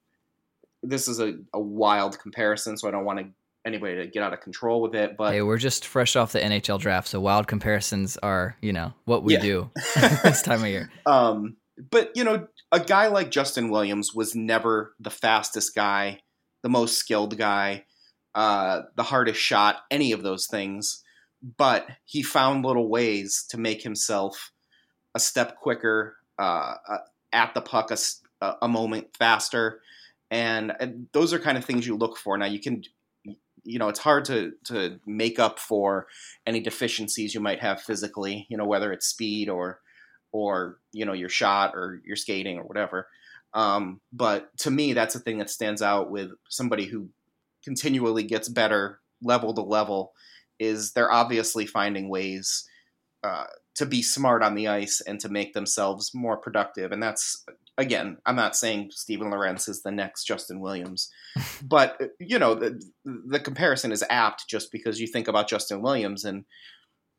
[0.83, 3.25] this is a, a wild comparison, so I don't want to
[3.65, 5.15] anybody to get out of control with it.
[5.17, 8.93] But hey, we're just fresh off the NHL draft, so wild comparisons are you know
[9.05, 9.41] what we yeah.
[9.41, 9.69] do
[10.23, 10.91] this time of year.
[11.05, 11.57] Um,
[11.89, 16.19] but you know, a guy like Justin Williams was never the fastest guy,
[16.63, 17.85] the most skilled guy,
[18.35, 21.03] uh, the hardest shot, any of those things.
[21.57, 24.51] But he found little ways to make himself
[25.15, 26.75] a step quicker, uh,
[27.33, 29.81] at the puck a, a moment faster
[30.31, 32.37] and, and those are kind of things you look for.
[32.37, 32.83] Now you can
[33.63, 36.07] you know it's hard to to make up for
[36.45, 39.79] any deficiencies you might have physically you know whether it's speed or
[40.31, 43.07] or you know your shot or your skating or whatever
[43.53, 47.09] um, but to me that's the thing that stands out with somebody who
[47.63, 50.13] continually gets better level to level
[50.59, 52.67] is they're obviously finding ways
[53.23, 57.45] uh, to be smart on the ice and to make themselves more productive and that's
[57.81, 61.09] again, I'm not saying Steven Lorentz is the next Justin Williams,
[61.63, 66.23] but you know the the comparison is apt just because you think about Justin Williams
[66.23, 66.45] and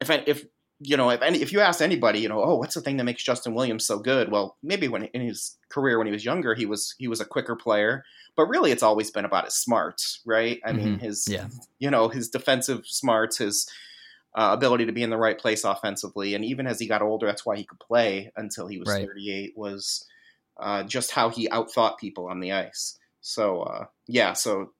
[0.00, 0.44] if if
[0.80, 3.04] you know if any if you ask anybody you know oh what's the thing that
[3.04, 6.54] makes Justin Williams so good well maybe when in his career when he was younger
[6.54, 8.04] he was he was a quicker player
[8.36, 10.84] but really it's always been about his smarts right I mm-hmm.
[10.84, 11.48] mean his yeah.
[11.78, 13.68] you know his defensive smarts his
[14.34, 17.26] uh, ability to be in the right place offensively and even as he got older
[17.26, 19.06] that's why he could play until he was right.
[19.06, 20.06] 38 was
[20.60, 22.98] uh, just how he outthought people on the ice.
[23.20, 24.72] So uh, yeah, so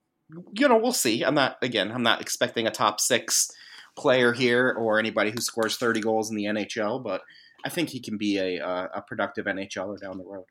[0.57, 1.23] you know we'll see.
[1.23, 1.91] I'm not again.
[1.91, 3.49] I'm not expecting a top six
[3.97, 7.21] player here or anybody who scores 30 goals in the NHL, but
[7.63, 10.45] I think he can be a uh, a productive NHLer down the road.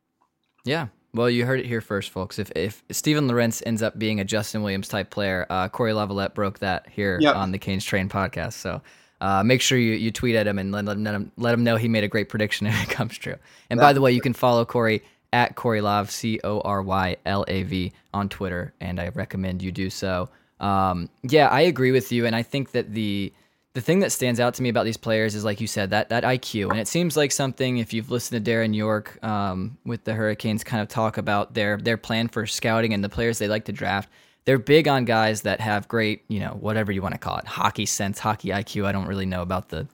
[0.64, 0.88] Yeah.
[1.14, 2.38] Well, you heard it here first, folks.
[2.38, 6.34] If if Steven Lorentz ends up being a Justin Williams type player, uh, Cory Lavalette
[6.34, 7.36] broke that here yep.
[7.36, 8.54] on the Canes Train podcast.
[8.54, 8.80] So
[9.22, 11.76] uh, make sure you, you tweet at him and let, let, him let him know
[11.76, 13.36] he made a great prediction if it comes true.
[13.70, 17.16] And by the way, you can follow Cory at Cory Lav C O R Y
[17.24, 20.28] L A V on Twitter, and I recommend you do so.
[20.58, 23.32] Um, yeah, I agree with you, and I think that the
[23.74, 26.08] the thing that stands out to me about these players is like you said that
[26.08, 30.02] that IQ, and it seems like something if you've listened to Darren Yorke um, with
[30.02, 33.48] the Hurricanes kind of talk about their their plan for scouting and the players they
[33.48, 34.08] like to draft.
[34.44, 37.46] They're big on guys that have great, you know, whatever you want to call it,
[37.46, 38.86] hockey sense, hockey IQ.
[38.86, 39.86] I don't really know about the.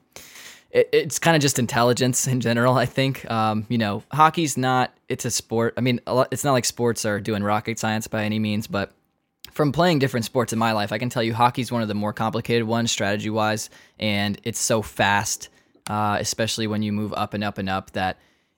[0.71, 2.75] It, it's kind of just intelligence in general.
[2.75, 4.93] I think, um, you know, hockey's not.
[5.07, 5.73] It's a sport.
[5.77, 8.91] I mean, lot, it's not like sports are doing rocket science by any means, but
[9.51, 11.93] from playing different sports in my life, I can tell you hockey's one of the
[11.93, 15.49] more complicated ones strategy wise, and it's so fast,
[15.89, 18.17] uh, especially when you move up and up and up that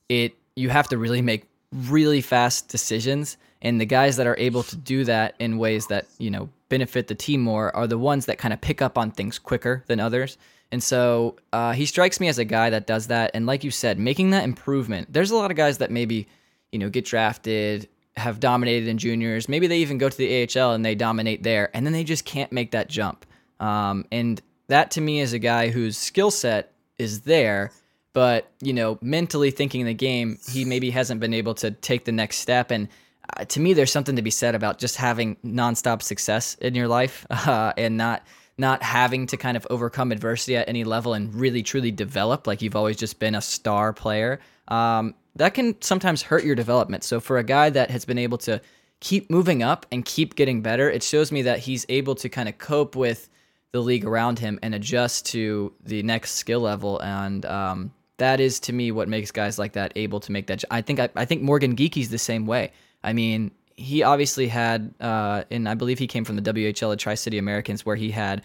[0.09, 3.37] it you have to really make really fast decisions.
[3.61, 7.07] And the guys that are able to do that in ways that you know benefit
[7.07, 9.99] the team more are the ones that kind of pick up on things quicker than
[9.99, 10.37] others.
[10.71, 13.31] And so uh, he strikes me as a guy that does that.
[13.33, 15.11] And like you said, making that improvement.
[15.11, 16.27] There's a lot of guys that maybe
[16.71, 19.47] you know get drafted have dominated in juniors.
[19.47, 22.25] Maybe they even go to the AHL and they dominate there, and then they just
[22.25, 23.25] can't make that jump.
[23.59, 27.71] Um, and that to me is a guy whose skill set is there,
[28.13, 32.11] but you know, mentally thinking the game, he maybe hasn't been able to take the
[32.11, 32.71] next step.
[32.71, 32.87] And
[33.37, 36.87] uh, to me, there's something to be said about just having nonstop success in your
[36.87, 38.25] life uh, and not
[38.57, 42.61] not having to kind of overcome adversity at any level and really truly develop like
[42.61, 44.39] you've always just been a star player.
[44.67, 47.03] Um, that can sometimes hurt your development.
[47.03, 48.61] So for a guy that has been able to
[48.99, 52.47] keep moving up and keep getting better, it shows me that he's able to kind
[52.47, 53.29] of cope with
[53.71, 56.99] the league around him and adjust to the next skill level.
[56.99, 60.63] And um, that is to me what makes guys like that able to make that.
[60.69, 62.71] I think I, I think Morgan Geekie's the same way.
[63.03, 66.99] I mean, he obviously had, uh, and I believe he came from the WHL at
[66.99, 68.43] Tri City Americans, where he had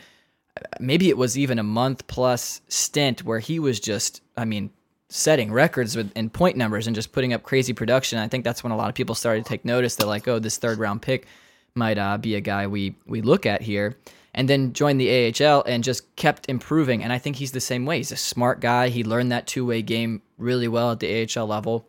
[0.80, 4.70] maybe it was even a month plus stint where he was just, I mean,
[5.08, 8.18] setting records with in point numbers and just putting up crazy production.
[8.18, 10.38] I think that's when a lot of people started to take notice that like, oh,
[10.38, 11.26] this third round pick
[11.74, 13.96] might uh, be a guy we we look at here.
[14.34, 17.02] And then joined the AHL and just kept improving.
[17.02, 17.96] And I think he's the same way.
[17.96, 18.90] He's a smart guy.
[18.90, 21.88] He learned that two way game really well at the AHL level,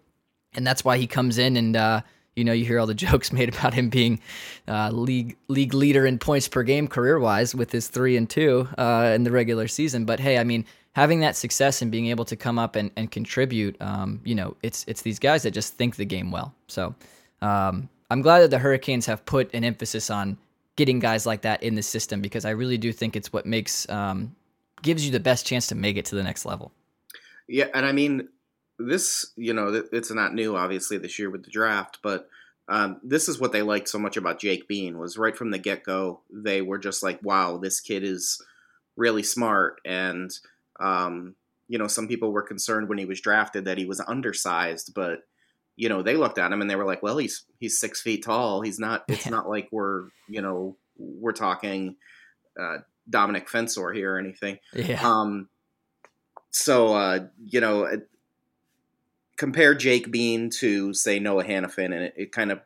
[0.53, 1.75] and that's why he comes in and.
[1.75, 2.01] Uh,
[2.37, 4.19] you know, you hear all the jokes made about him being
[4.67, 8.67] uh, league league leader in points per game career wise with his three and two
[8.77, 10.05] uh, in the regular season.
[10.05, 13.11] But hey, I mean, having that success and being able to come up and, and
[13.11, 16.53] contribute, um, you know, it's it's these guys that just think the game well.
[16.67, 16.95] So
[17.41, 20.37] um, I'm glad that the Hurricanes have put an emphasis on
[20.75, 23.89] getting guys like that in the system because I really do think it's what makes
[23.89, 24.35] um,
[24.81, 26.71] gives you the best chance to make it to the next level.
[27.47, 28.27] Yeah, and I mean,
[28.79, 32.29] this you know it's not new obviously this year with the draft, but.
[32.69, 35.57] Um, this is what they liked so much about Jake Bean was right from the
[35.57, 36.19] get go.
[36.29, 38.41] They were just like, "Wow, this kid is
[38.97, 40.37] really smart," and
[40.77, 41.35] um,
[41.69, 45.21] you know, some people were concerned when he was drafted that he was undersized, but
[45.77, 48.23] you know, they looked at him and they were like, "Well, he's he's six feet
[48.23, 48.61] tall.
[48.61, 49.05] He's not.
[49.07, 51.95] It's not like we're you know we're talking
[52.59, 54.99] uh, Domenick Fensore here or anything." Yeah.
[55.07, 55.49] Um.
[56.49, 58.01] So uh, you know,
[59.37, 62.59] compare Jake Bean to say Noah Hanifin, and it, it kind of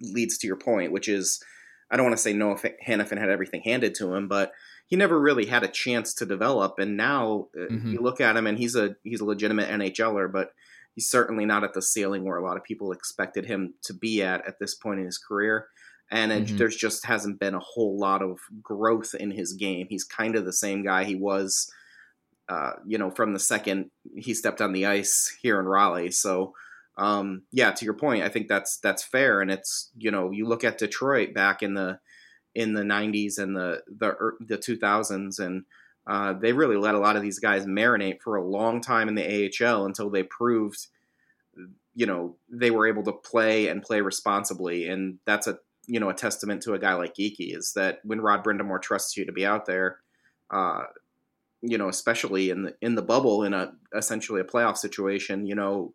[0.00, 1.42] leads to your point, which is
[1.90, 4.52] I don't want to say Noah Hanifin had everything handed to him, but
[4.86, 6.78] he never really had a chance to develop.
[6.78, 7.92] And now uh, mm-hmm.
[7.92, 10.52] you look at him, and he's a he's a legitimate NHLer, but
[10.94, 14.22] he's certainly not at the ceiling where a lot of people expected him to be
[14.22, 15.68] at at this point in his career.
[16.10, 16.56] And mm-hmm.
[16.58, 19.86] there's just hasn't been a whole lot of growth in his game.
[19.88, 21.72] He's kind of the same guy he was,
[22.48, 26.10] uh, you know, from the second he stepped on the ice here in Raleigh.
[26.10, 26.54] So,
[26.98, 29.40] um, yeah, to your point, I think that's that's fair.
[29.40, 31.98] And it's you know, you look at Detroit back in the
[32.54, 35.64] in the 90s and the the the 2000s and
[36.06, 39.14] uh, they really let a lot of these guys marinate for a long time in
[39.14, 40.88] the AHL until they proved
[41.94, 46.10] you know they were able to play and play responsibly and that's a you know
[46.10, 49.32] a testament to a guy like Geekie is that when Rod Brind'Amour trusts you to
[49.32, 49.98] be out there
[50.50, 50.84] uh,
[51.62, 55.54] you know especially in the in the bubble in a essentially a playoff situation you
[55.54, 55.94] know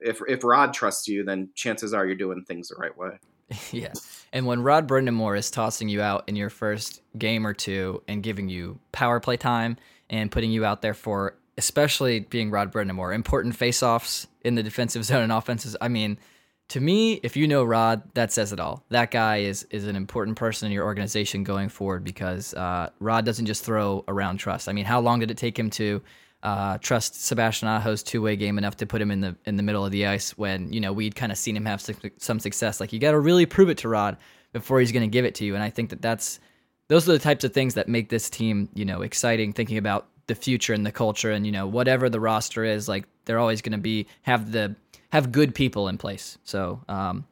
[0.00, 3.18] if if Rod trusts you then chances are you're doing things the right way
[3.72, 3.92] yeah.
[4.32, 8.22] And when Rod Brind'Amour is tossing you out in your first game or two and
[8.22, 9.76] giving you power play time
[10.10, 15.04] and putting you out there for, especially being Rod Brind'Amour, important face-offs in the defensive
[15.04, 15.76] zone and offenses.
[15.80, 16.18] I mean,
[16.68, 18.84] to me, if you know Rod, that says it all.
[18.88, 23.24] That guy is is an important person in your organization going forward because uh, Rod
[23.24, 24.68] doesn't just throw around trust.
[24.68, 26.02] I mean, how long did it take him to
[26.42, 29.62] uh, trust Sebastian Aho's two way game enough to put him in the in the
[29.62, 31.82] middle of the ice when you know we'd kind of seen him have
[32.18, 32.80] some success?
[32.80, 34.16] Like you got to really prove it to Rod
[34.52, 35.54] before he's going to give it to you.
[35.54, 36.40] And I think that that's
[36.88, 39.52] those are the types of things that make this team you know exciting.
[39.52, 43.04] Thinking about the future and the culture and you know whatever the roster is, like
[43.26, 44.74] they're always going to be have the
[45.14, 46.38] have good people in place.
[46.42, 47.24] So, um,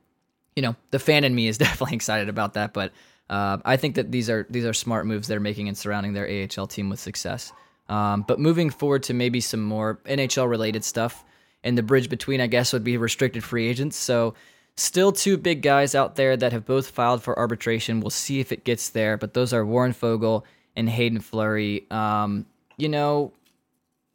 [0.54, 2.72] you know, the fan in me is definitely excited about that.
[2.72, 2.92] But
[3.28, 6.28] uh, I think that these are these are smart moves they're making and surrounding their
[6.28, 7.52] AHL team with success.
[7.88, 11.24] Um, but moving forward to maybe some more NHL related stuff,
[11.64, 13.96] and the bridge between, I guess, would be restricted free agents.
[13.96, 14.34] So,
[14.76, 17.98] still two big guys out there that have both filed for arbitration.
[17.98, 19.16] We'll see if it gets there.
[19.16, 20.44] But those are Warren Foegele
[20.76, 21.84] and Haydn Fleury.
[21.90, 23.32] Um, you know,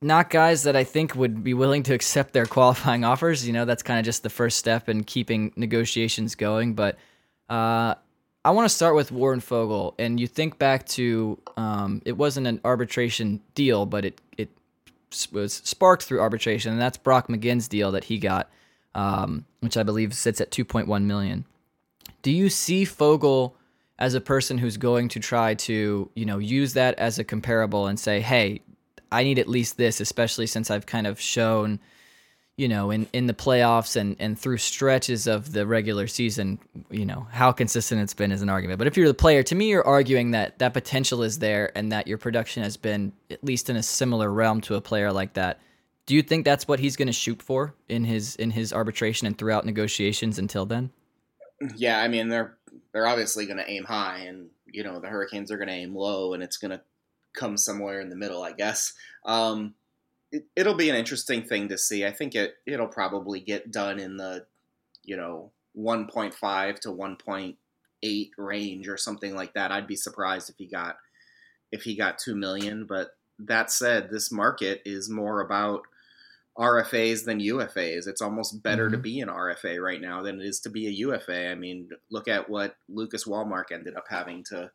[0.01, 3.45] not guys that I think would be willing to accept their qualifying offers.
[3.45, 6.73] You know, that's kind of just the first step in keeping negotiations going.
[6.73, 6.97] But
[7.49, 7.95] uh,
[8.45, 12.47] I want to start with Warren Foegele, and you think back to um, it wasn't
[12.47, 14.49] an arbitration deal, but it it
[15.31, 18.49] was sparked through arbitration, and that's Brock McGinn's deal that he got,
[18.93, 21.45] um, which I believe sits at 2.1 million.
[22.21, 23.53] Do you see Foegele?
[23.99, 27.87] as a person who's going to try to you know use that as a comparable
[27.87, 28.61] and say hey
[29.11, 31.79] I need at least this, especially since I've kind of shown,
[32.55, 37.05] you know, in, in the playoffs and, and through stretches of the regular season, you
[37.05, 38.79] know, how consistent it's been as an argument.
[38.79, 41.91] But if you're the player, to me, you're arguing that that potential is there and
[41.91, 45.33] that your production has been at least in a similar realm to a player like
[45.33, 45.59] that.
[46.05, 49.27] Do you think that's what he's going to shoot for in his in his arbitration
[49.27, 50.89] and throughout negotiations until then?
[51.75, 52.57] Yeah, I mean they're
[52.93, 55.93] they're obviously going to aim high, and you know the Hurricanes are going to aim
[55.93, 56.81] low, and it's going to
[57.37, 58.93] come somewhere in the middle, I guess.
[59.25, 59.75] Um,
[60.31, 62.05] it, will be an interesting thing to see.
[62.05, 64.45] I think it it'll probably get done in the
[65.03, 69.71] you know 1.5 to 1.8 range or something like that.
[69.71, 70.97] I'd be surprised if he got
[71.71, 75.81] if he got 2 million, but that said, this market is more about
[76.57, 78.07] RFAs than UFAs.
[78.07, 78.93] It's almost better mm-hmm.
[78.93, 81.49] to be an RFA right now than it is to be a UFA.
[81.49, 84.71] I mean, look at what Lucas Wallmark ended up having to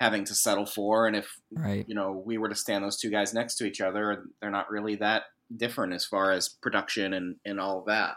[0.00, 1.06] having to settle for.
[1.06, 1.84] And if right.
[1.86, 4.70] you know we were to stand those two guys next to each other, they're not
[4.70, 5.24] really that
[5.54, 8.16] different as far as production and and all of that.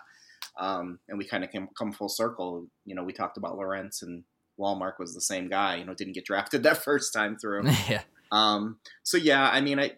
[0.59, 2.67] Um, and we kind of come, come full circle.
[2.85, 4.23] You know, we talked about Lorentz and
[4.57, 5.77] Wallmark was the same guy.
[5.77, 7.63] You know, didn't get drafted that first time through.
[7.89, 8.03] yeah.
[8.31, 9.91] Um, so yeah, I mean, I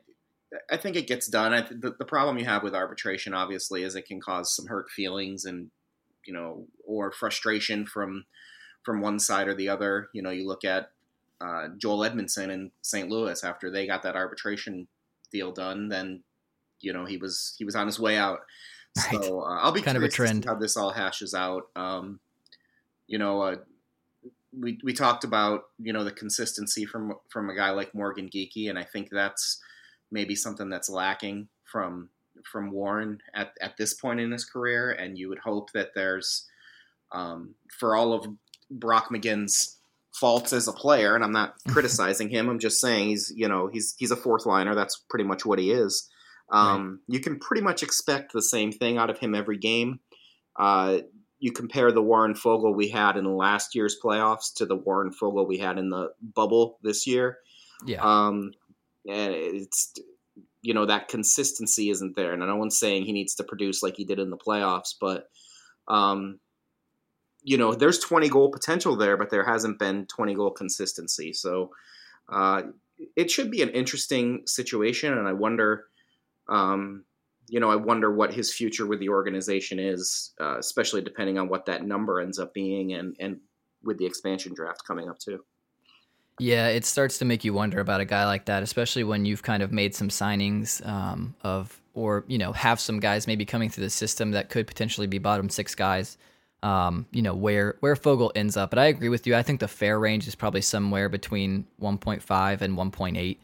[0.72, 1.54] I think it gets done.
[1.54, 4.90] I, the, the problem you have with arbitration, obviously, is it can cause some hurt
[4.90, 5.70] feelings and
[6.26, 8.26] you know, or frustration from
[8.84, 10.10] from one side or the other.
[10.14, 10.90] You know, you look at
[11.42, 13.10] uh, Joel Edmundson in St.
[13.10, 14.88] Louis after they got that arbitration
[15.32, 15.90] deal done.
[15.90, 16.24] Then
[16.82, 18.40] you know he was he was on his way out.
[19.12, 19.22] Right.
[19.26, 21.64] So uh, I'll be kind of a trend how this all hashes out.
[21.76, 22.22] Um,
[23.08, 23.56] you know, uh,
[24.58, 28.70] we we talked about you know the consistency from from a guy like Morgan Geekie,
[28.70, 29.60] and I think that's
[30.12, 32.10] maybe something that's lacking from
[32.44, 34.92] from Warren at, at this point in his career.
[34.92, 36.46] And you would hope that there's
[37.12, 38.28] um, for all of
[38.70, 39.75] Brock McGinn's
[40.20, 42.50] faults as a player, and I'm not criticizing him.
[42.50, 44.76] I'm just saying he's you know he's he's a fourth liner.
[44.76, 46.10] That's pretty much what he is.
[46.52, 47.16] Um, right.
[47.16, 50.00] You can pretty much expect the same thing out of him every game.
[50.58, 51.00] Uh,
[51.40, 55.48] you compare the Warren Foegele we had in last year's playoffs to the Warren Foegele
[55.48, 57.40] we had in the bubble this year.
[57.86, 58.02] Yeah.
[58.02, 58.52] Um,
[59.08, 59.94] and it's
[60.62, 63.98] you know that consistency isn't there, and no one's saying he needs to produce like
[63.98, 65.30] he did in the playoffs, but
[65.88, 66.40] um,
[67.46, 71.32] you know, there's 20 goal potential there, but there hasn't been 20 goal consistency.
[71.32, 71.70] So
[72.28, 72.64] uh,
[73.16, 75.86] it should be an interesting situation, and I wonder,
[76.50, 77.06] um,
[77.48, 81.48] you know, I wonder what his future with the organization is, uh, especially depending on
[81.48, 83.40] what that number ends up being, and and
[83.84, 85.46] with the expansion draft coming up too.
[86.40, 89.44] Yeah, it starts to make you wonder about a guy like that, especially when you've
[89.44, 93.70] kind of made some signings um, of, or you know, have some guys maybe coming
[93.70, 96.18] through the system that could potentially be bottom six guys
[96.64, 98.70] um, you know where where Foegele ends up.
[98.70, 99.36] But I agree with you.
[99.36, 103.38] I think the fair range is probably somewhere between 1.5 and 1.8.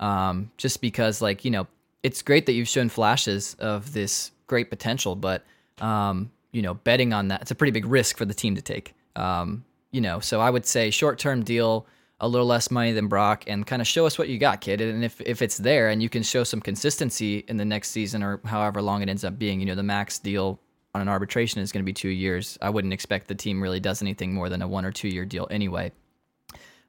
[0.00, 1.66] Um, just because, like you know,
[2.02, 5.44] it's great that you've shown flashes of this great potential, but
[5.80, 8.62] um, you know, betting on that it's a pretty big risk for the team to
[8.62, 8.94] take.
[9.16, 11.86] Um, you know, so I would say short term deal,
[12.20, 14.80] a little less money than Brock, and kind of show us what you got, kid.
[14.80, 18.22] And if if it's there and you can show some consistency in the next season
[18.22, 20.60] or however long it ends up being, you know, the max deal
[20.94, 22.58] on an arbitration is going to be two years.
[22.62, 25.24] I wouldn't expect the team really does anything more than a one or two year
[25.24, 25.92] deal anyway.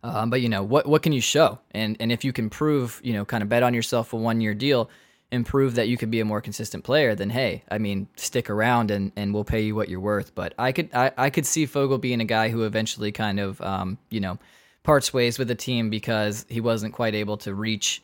[0.02, 1.60] Um, but you know what what can you show?
[1.72, 4.40] And and if you can prove, you know, kind of bet on yourself a one
[4.40, 4.90] year deal,
[5.32, 8.50] and prove that you could be a more consistent player, then hey, I mean, stick
[8.50, 10.34] around and, and we'll pay you what you're worth.
[10.34, 13.62] But I could I, I could see Foegele being a guy who eventually kind of
[13.62, 14.40] um, you know
[14.84, 18.02] parts ways with the team because he wasn't quite able to reach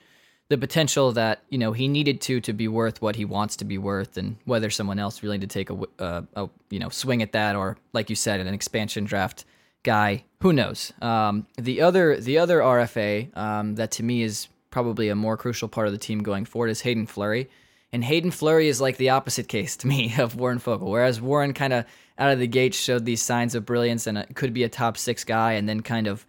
[0.49, 3.65] the potential that you know he needed to to be worth what he wants to
[3.65, 7.21] be worth, and whether someone else really to take a, uh, a you know swing
[7.21, 9.45] at that or like you said an expansion draft
[9.83, 10.93] guy, who knows?
[11.01, 15.69] Um, the other the other RFA um, that to me is probably a more crucial
[15.69, 17.49] part of the team going forward is Haydn Fleury,
[17.93, 20.91] And Haydn Fleury is like the opposite case to me of Warren Foegele.
[20.91, 21.85] Whereas Warren kind of
[22.17, 25.23] out of the gate showed these signs of brilliance and could be a top six
[25.23, 26.25] guy, and then kind of,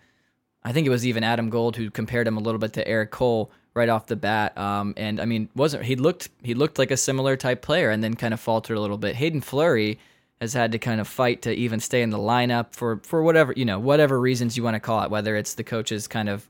[0.62, 3.10] I think it was even Adam Gold who compared him a little bit to Erik
[3.10, 4.56] Cole right off the bat.
[4.58, 8.02] Um, and I mean, wasn't he looked he looked like a similar type player, and
[8.02, 9.16] then kind of faltered a little bit.
[9.16, 9.98] Haydn Fleury
[10.40, 13.52] has had to kind of fight to even stay in the lineup for for whatever
[13.56, 16.48] you know whatever reasons you want to call it, whether it's the coaches kind of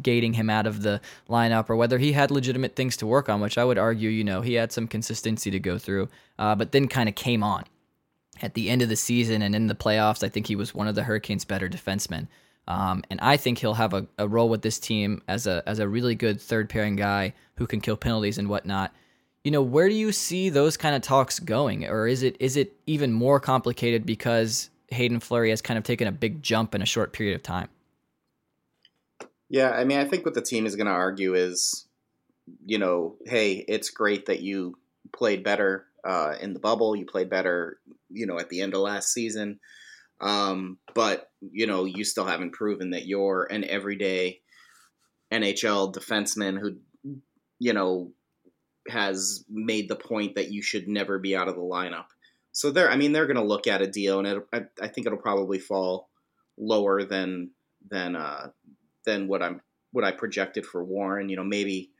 [0.00, 3.40] gating him out of the lineup or whether he had legitimate things to work on,
[3.40, 6.08] which I would argue, you know, he had some consistency to go through,
[6.38, 7.64] uh, but then kind of came on
[8.40, 10.22] at the end of the season and in the playoffs.
[10.22, 12.28] I think he was one of the Hurricanes' better defensemen.
[12.68, 15.78] Um, and I think he'll have a, a role with this team as a as
[15.78, 18.94] a really good third pairing guy who can kill penalties and whatnot.
[19.42, 22.58] You know, where do you see those kind of talks going, or is it is
[22.58, 26.82] it even more complicated because Haydn Fleury has kind of taken a big jump in
[26.82, 27.68] a short period of time?
[29.48, 31.86] Yeah, I mean, I think what the team is going to argue is,
[32.66, 34.76] you know, hey, it's great that you
[35.14, 36.94] played better uh, in the bubble.
[36.94, 37.78] You played better,
[38.10, 39.58] you know, at the end of last season.
[40.20, 44.40] Um, but you know, you still haven't proven that you're an everyday
[45.32, 46.76] NHL defenseman who,
[47.58, 48.12] you know,
[48.88, 52.06] has made the point that you should never be out of the lineup.
[52.52, 55.06] So they're, I mean, they're going to look at a deal, and I, I think
[55.06, 56.08] it'll probably fall
[56.56, 57.50] lower than
[57.88, 58.48] than uh,
[59.04, 59.60] than what I'm
[59.92, 61.28] what I projected for Warren.
[61.28, 61.90] You know, maybe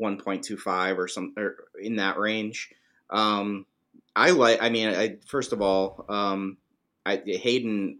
[0.00, 2.70] 1.25 or some or in that range.
[3.10, 3.66] Um,
[4.14, 4.60] I like.
[4.60, 6.58] I mean, I, first of all, um,
[7.06, 7.98] I, Haydn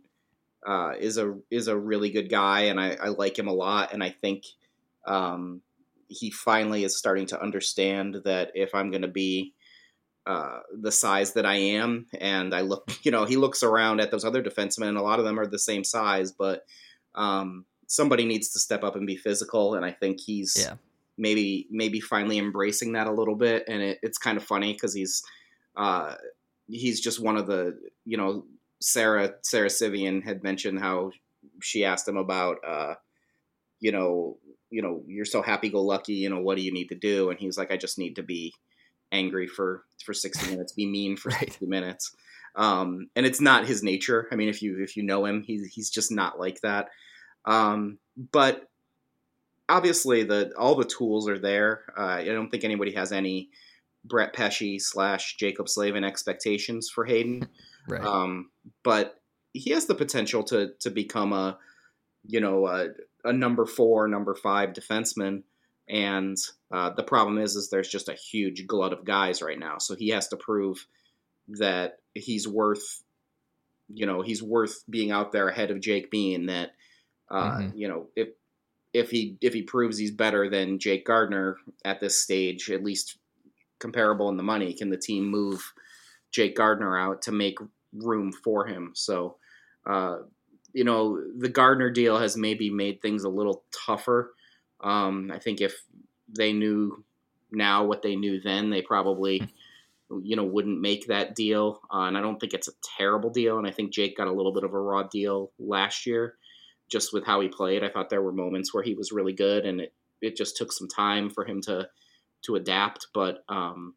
[0.67, 3.93] uh, is a is a really good guy, and I, I like him a lot.
[3.93, 4.45] And I think
[5.07, 5.63] um,
[6.09, 9.55] he finally is starting to understand that if I'm going to be
[10.27, 14.11] uh, the size that I am, and I look, you know, he looks around at
[14.11, 16.65] those other defensemen, and a lot of them are the same size, but
[17.15, 20.75] um, somebody needs to step up and be physical, and I think he's yeah.
[21.19, 23.65] maybe maybe finally embracing that a little bit.
[23.69, 25.23] And it, it's kind of funny because he's
[25.77, 26.15] uh,
[26.69, 28.45] he's just one of the you know
[28.83, 31.11] Sarah Sara Civian had mentioned how
[31.61, 32.95] she asked him about uh,
[33.81, 34.39] you know
[34.71, 37.31] you know you're so happy go lucky you know what do you need to do
[37.31, 38.55] and he's like I just need to be
[39.11, 41.41] angry for for 60 minutes be mean for right.
[41.41, 42.15] 60 minutes
[42.57, 45.67] um, and it's not his nature i mean if you if you know him he's
[45.67, 46.89] he's just not like that
[47.45, 47.99] um,
[48.33, 48.69] but
[49.69, 51.83] obviously, the all the tools are there.
[51.97, 53.49] Uh, I don't think anybody has any
[54.05, 57.49] Brett Pesce slash Jaccob Slavin expectations for Haydn.
[57.89, 58.03] Right.
[58.03, 58.51] Um,
[58.85, 59.21] but
[59.53, 61.59] he has the potential to to become a
[62.27, 62.89] you know a,
[63.25, 65.43] a number four, number five defenseman.
[65.89, 66.37] And
[66.71, 69.79] uh, the problem is, is there's just a huge glut of guys right now.
[69.79, 70.87] So he has to prove
[71.49, 73.03] that he's worth,
[73.93, 76.47] you know, he's worth being out there ahead of Jake Bean.
[76.47, 76.71] That
[77.33, 77.77] uh, mm-hmm.
[77.77, 78.29] You know, if
[78.93, 83.19] if he if he proves he's better than Jake Gardiner at this stage, at least
[83.79, 85.73] comparable in the money, can the team move
[86.33, 87.59] Jake Gardiner out to make
[87.93, 88.93] room for him?
[88.95, 89.37] So,
[89.87, 90.19] uh,
[90.73, 94.35] you know, the Gardiner deal has maybe made things a little tougher.
[94.81, 95.83] Um, I think if
[96.29, 97.05] they knew
[97.51, 99.47] now what they knew then, they probably,
[100.23, 101.81] you know, wouldn't make that deal.
[101.93, 103.59] Uh, and I don't think it's a terrible deal.
[103.59, 106.37] And I think Jake got a little bit of a raw deal last year
[106.93, 107.83] just with how he played.
[107.83, 110.73] I thought there were moments where he was really good, and it, it just took
[110.73, 111.89] some time for him to
[112.43, 113.09] to adapt.
[113.15, 113.95] But um,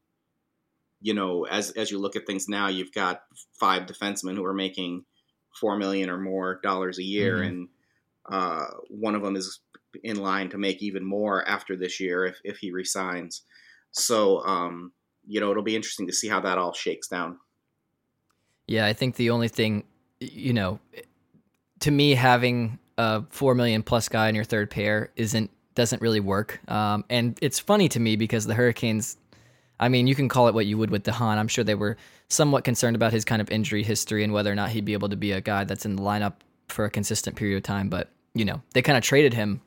[1.06, 3.22] you know, as as you look at things now, you've got
[3.60, 5.06] five defensemen who are making
[5.54, 7.48] four million or more dollars a year, mm-hmm.
[7.48, 7.68] and
[8.28, 9.60] uh, one of them is
[10.04, 13.44] in line to make even more after this year if if he resigns.
[13.92, 14.94] So um,
[15.28, 17.38] you know, it'll be interesting to see how that all shakes down.
[18.66, 19.84] Yeah, I think the only thing,
[20.20, 20.80] you know,
[21.82, 26.20] to me, having a four million plus guy in your third pair isn't doesn't really
[26.20, 26.60] work.
[26.68, 29.18] Um, and it's funny to me because the Hurricanes,
[29.80, 31.38] I mean, you can call it what you would with DeHaan.
[31.38, 31.98] I'm sure they were
[32.30, 35.10] somewhat concerned about his kind of injury history and whether or not he'd be able
[35.10, 36.34] to be a guy that's in the lineup
[36.68, 37.90] for a consistent period of time.
[37.90, 39.62] But you know, they kind of traded him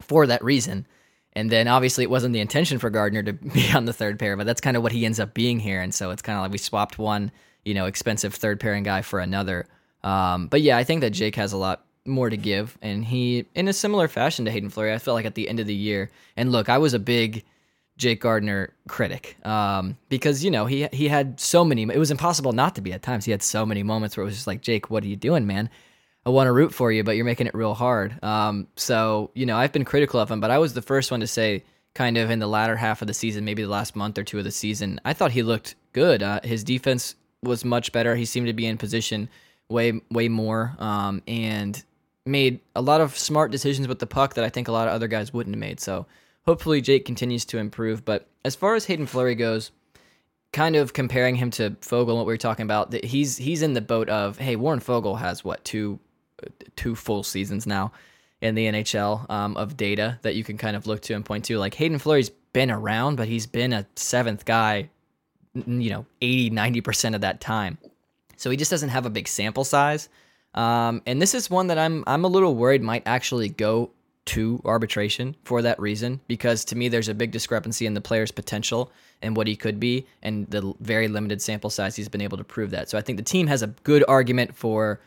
[0.00, 0.86] for that reason.
[1.34, 4.36] And then obviously it wasn't the intention for Gardiner to be on the third pair,
[4.36, 5.80] but that's kind of what he ends up being here.
[5.80, 7.32] And so it's kind of like we swapped one,
[7.64, 9.66] you know, expensive third pairing guy for another.
[10.04, 13.46] Um, but yeah, I think that Jake has a lot more to give, and he,
[13.54, 15.74] in a similar fashion to Haydn Fleury, I felt like at the end of the
[15.74, 16.10] year.
[16.36, 17.44] And look, I was a big
[18.02, 21.84] Jake Gardiner critic um, because you know he he had so many.
[21.84, 23.24] It was impossible not to be at times.
[23.24, 25.46] He had so many moments where it was just like, Jake, what are you doing,
[25.46, 25.70] man?
[26.26, 28.22] I want to root for you, but you're making it real hard.
[28.24, 31.20] Um, so you know I've been critical of him, but I was the first one
[31.20, 31.62] to say,
[31.94, 34.38] kind of in the latter half of the season, maybe the last month or two
[34.38, 36.24] of the season, I thought he looked good.
[36.24, 38.16] Uh, his defense was much better.
[38.16, 39.28] He seemed to be in position
[39.68, 41.80] way way more, um, and
[42.26, 44.94] made a lot of smart decisions with the puck that I think a lot of
[44.94, 45.78] other guys wouldn't have made.
[45.78, 46.06] So
[46.46, 48.04] hopefully Jake continues to improve.
[48.04, 49.70] But as far as Haydn Fleury goes,
[50.52, 53.62] kind of comparing him to Foegele and what we were talking about, that he's he's
[53.62, 55.98] in the boat of hey Warren Foegele has what two
[56.76, 57.92] two full seasons now
[58.40, 61.44] in the NHL um, of data that you can kind of look to and point
[61.46, 61.58] to.
[61.58, 64.90] Like Haydn Fleury's been around, but he's been a seventh guy,
[65.54, 67.78] you know, 80, 90% of that time.
[68.36, 70.08] So he just doesn't have a big sample size.
[70.54, 73.90] Um, and this is one that I'm I'm a little worried might actually go
[74.24, 78.30] to arbitration for that reason because to me there's a big discrepancy in the player's
[78.30, 82.38] potential and what he could be and the very limited sample size he's been able
[82.38, 82.88] to prove that.
[82.88, 85.00] So I think the team has a good argument for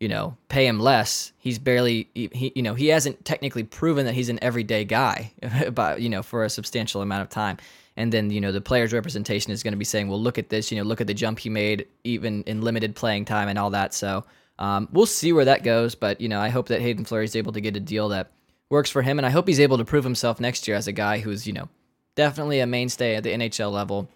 [0.00, 1.32] you know pay him less.
[1.38, 5.32] He's barely he you know he hasn't technically proven that he's an everyday guy
[5.72, 7.58] but you know for a substantial amount of time.
[7.96, 10.48] And then you know the player's representation is going to be saying, well, look at
[10.48, 13.58] this, you know, look at the jump he made even in limited playing time and
[13.58, 13.94] all that.
[13.94, 14.24] So
[14.58, 17.36] um, we'll see where that goes, but you know, I hope that Haydn Fleury is
[17.36, 18.32] able to get a deal that
[18.70, 20.92] works for him, and I hope he's able to prove himself next year as a
[20.92, 21.68] guy who's you know
[22.14, 24.08] definitely a mainstay at the NHL level.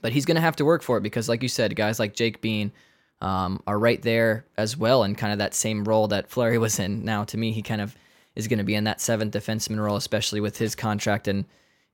[0.00, 2.14] But he's going to have to work for it because, like you said, guys like
[2.14, 2.72] Jake Bean
[3.20, 6.78] um, are right there as well in kind of that same role that Fleury was
[6.78, 7.04] in.
[7.04, 7.96] Now, to me, he kind of
[8.34, 11.44] is going to be in that seventh defenseman role, especially with his contract and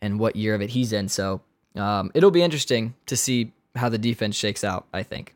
[0.03, 1.09] and what year of it he's in.
[1.09, 1.43] So
[1.77, 4.87] um, it'll be interesting to see how the defense shakes out.
[4.93, 5.35] I think.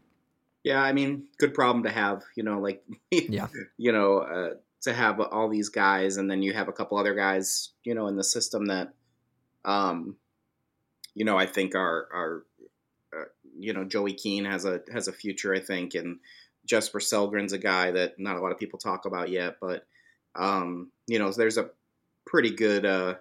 [0.65, 2.23] Yeah, I mean, good problem to have.
[2.35, 4.55] You know, like yeah, you know, uh,
[4.85, 8.07] to have all these guys, and then you have a couple other guys, you know,
[8.07, 8.93] in the system that,
[9.65, 10.17] um,
[11.15, 12.45] you know, I think are are,
[13.17, 13.25] uh,
[13.59, 16.19] you know, Joey Keane has a has a future, I think, and
[16.65, 19.87] Jesper Sellgren's a guy that not a lot of people talk about yet, but
[20.35, 21.71] um, you know, there's a
[22.27, 23.15] pretty good uh,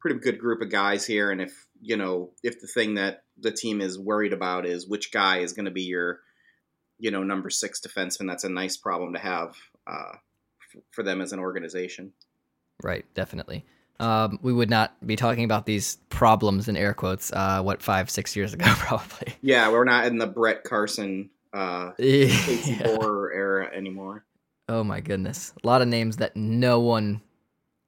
[0.00, 3.52] pretty good group of guys here, and if you know, if the thing that the
[3.52, 6.20] team is worried about is which guy is going to be your
[6.98, 8.28] you know, number six defenseman.
[8.28, 10.12] That's a nice problem to have uh,
[10.90, 12.12] for them as an organization.
[12.82, 13.64] Right, definitely.
[14.00, 17.32] Um, we would not be talking about these problems in air quotes.
[17.32, 19.34] Uh, what five, six years ago, probably.
[19.40, 22.96] Yeah, we're not in the Brett Carson, uh, yeah.
[22.98, 24.24] era anymore.
[24.68, 27.20] Oh my goodness, a lot of names that no one.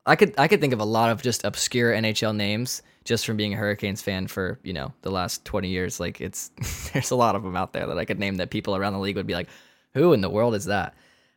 [0.04, 3.36] I could I could think of a lot of just obscure NHL names just from
[3.36, 5.98] being a Hurricanes fan for you know the last 20 years.
[5.98, 6.50] Like it's
[6.92, 9.00] there's a lot of them out there that I could name that people around the
[9.00, 9.48] league would be like,
[9.94, 10.94] who in the world is that?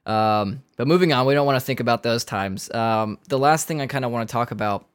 [0.09, 2.71] Um, but moving on, we don't want to think about those times.
[2.71, 4.87] Um, the last thing I kind of want to talk about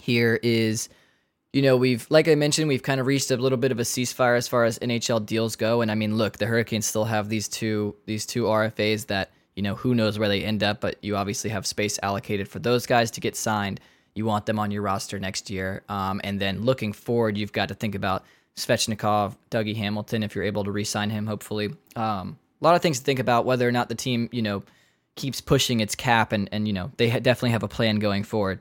[0.00, 0.88] here is,
[1.52, 3.82] you know, we've like I mentioned, we've kind of reached a little bit of a
[3.82, 5.80] ceasefire as far as NHL deals go.
[5.80, 9.62] And I mean, look, the Hurricanes still have these two these two RFAs that you
[9.62, 12.86] know who knows where they end up, but you obviously have space allocated for those
[12.86, 13.80] guys to get signed.
[14.14, 15.82] You want them on your roster next year.
[15.88, 18.24] Um, and then looking forward, you've got to think about
[18.56, 21.74] Svechnikov, Dougie Hamilton, if you're able to re-sign him, hopefully.
[21.96, 24.62] Um, a lot of things to think about whether or not the team, you know,
[25.16, 28.22] keeps pushing its cap, and and you know they ha- definitely have a plan going
[28.22, 28.60] forward.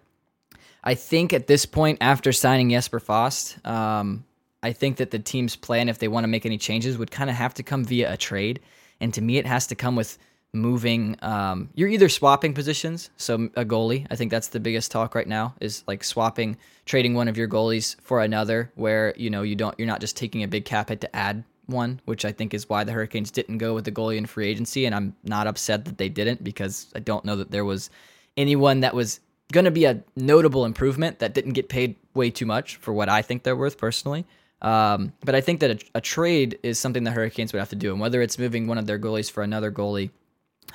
[0.84, 4.24] I think at this point, after signing Jesper Fast, um,
[4.64, 7.30] I think that the team's plan, if they want to make any changes, would kind
[7.30, 8.62] of have to come via a trade.
[9.02, 10.18] And to me, it has to come with
[10.52, 15.14] moving um, you're either swapping positions so a goalie i think that's the biggest talk
[15.14, 19.44] right now is like swapping trading one of your goalies for another where you know
[19.44, 22.32] you don't you're not just taking a big cap hit to add one which i
[22.32, 25.16] think is why the hurricanes didn't go with the goalie in free agency and i'm
[25.24, 27.90] not upset that they didn't because i don't know that there was
[28.38, 29.20] anyone that was
[29.52, 33.10] going to be a notable improvement that didn't get paid way too much for what
[33.10, 34.26] i think they're worth personally.
[34.62, 37.78] Um, but i think that a, a trade is something the hurricanes would have to
[37.78, 40.10] do and whether it's moving one of their goalies for another goalie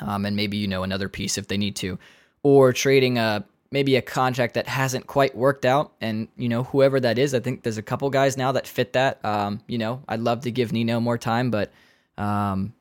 [0.01, 1.99] um, and maybe you know another piece if they need to,
[2.43, 3.45] or trading a
[3.75, 7.35] maybe a contract that hasn't quite worked out, and you know whoever that is.
[7.35, 9.23] I think there's a couple guys now that fit that.
[9.25, 11.73] Um, you know, I'd love to give Nino more time, but
[12.17, 12.73] um,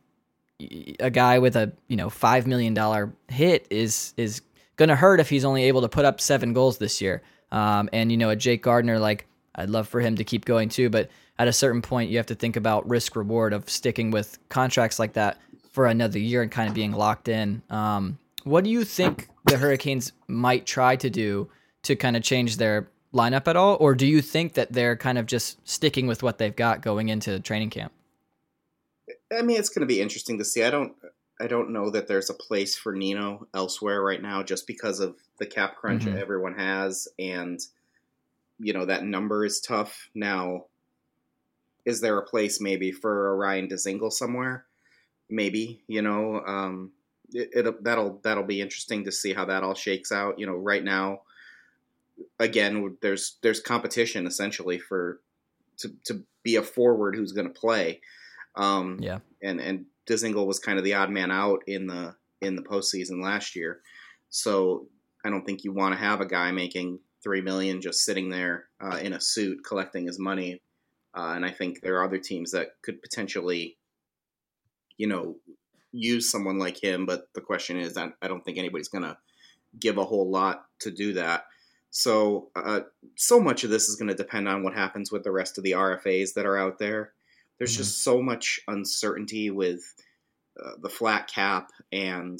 [0.99, 4.43] a guy with a you know five million dollar hit is is
[4.75, 7.23] gonna hurt if he's only able to put up seven goals this year.
[7.51, 9.25] Um, and you know a Jake Gardiner, like
[9.55, 12.27] I'd love for him to keep going too, but at a certain point you have
[12.27, 15.41] to think about risk reward of sticking with contracts like that
[15.71, 17.63] for another year and kind of being locked in.
[17.71, 21.47] Um, what do you think the Hurricanes might try to do
[21.83, 25.19] to kind of change their lineup at all, or do you think that they're kind
[25.19, 27.91] of just sticking with what they've got going into training camp?
[29.31, 30.63] I mean, it's going to be interesting to see.
[30.63, 30.93] I don't,
[31.39, 35.17] I don't know that there's a place for Nino elsewhere right now, just because of
[35.37, 36.17] the cap crunch mm-hmm.
[36.17, 37.59] everyone has, and
[38.57, 40.09] you know that number is tough.
[40.15, 40.65] Now,
[41.85, 44.65] is there a place maybe for a Ryan Dzingel somewhere?
[45.29, 46.91] Maybe you know um,
[47.33, 50.39] it, it that'll that'll be interesting to see how that all shakes out.
[50.39, 51.21] You know, right now,
[52.39, 55.21] again, there's there's competition essentially for
[55.77, 58.01] to to be a forward who's going to play.
[58.55, 62.55] Um, yeah, and and Dzingel was kind of the odd man out in the in
[62.55, 63.81] the postseason last year,
[64.29, 64.87] so
[65.25, 68.65] I don't think you want to have a guy making three million just sitting there
[68.81, 70.61] uh, in a suit collecting his money.
[71.15, 73.77] Uh, and I think there are other teams that could potentially,
[74.97, 75.35] you know,
[75.93, 77.05] use someone like him.
[77.05, 79.17] But the question is, I, I don't think anybody's going to
[79.79, 81.45] give a whole lot to do that.
[81.91, 82.81] So, uh,
[83.15, 85.63] so much of this is going to depend on what happens with the rest of
[85.63, 87.13] the RFAs that are out there.
[87.57, 87.83] There's mm-hmm.
[87.83, 89.81] just so much uncertainty with
[90.59, 92.39] uh, the flat cap and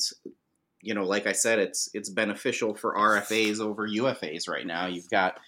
[0.83, 4.85] you know, like I said, it's it's beneficial for RFAs over UFAs right now.
[4.85, 5.39] You've got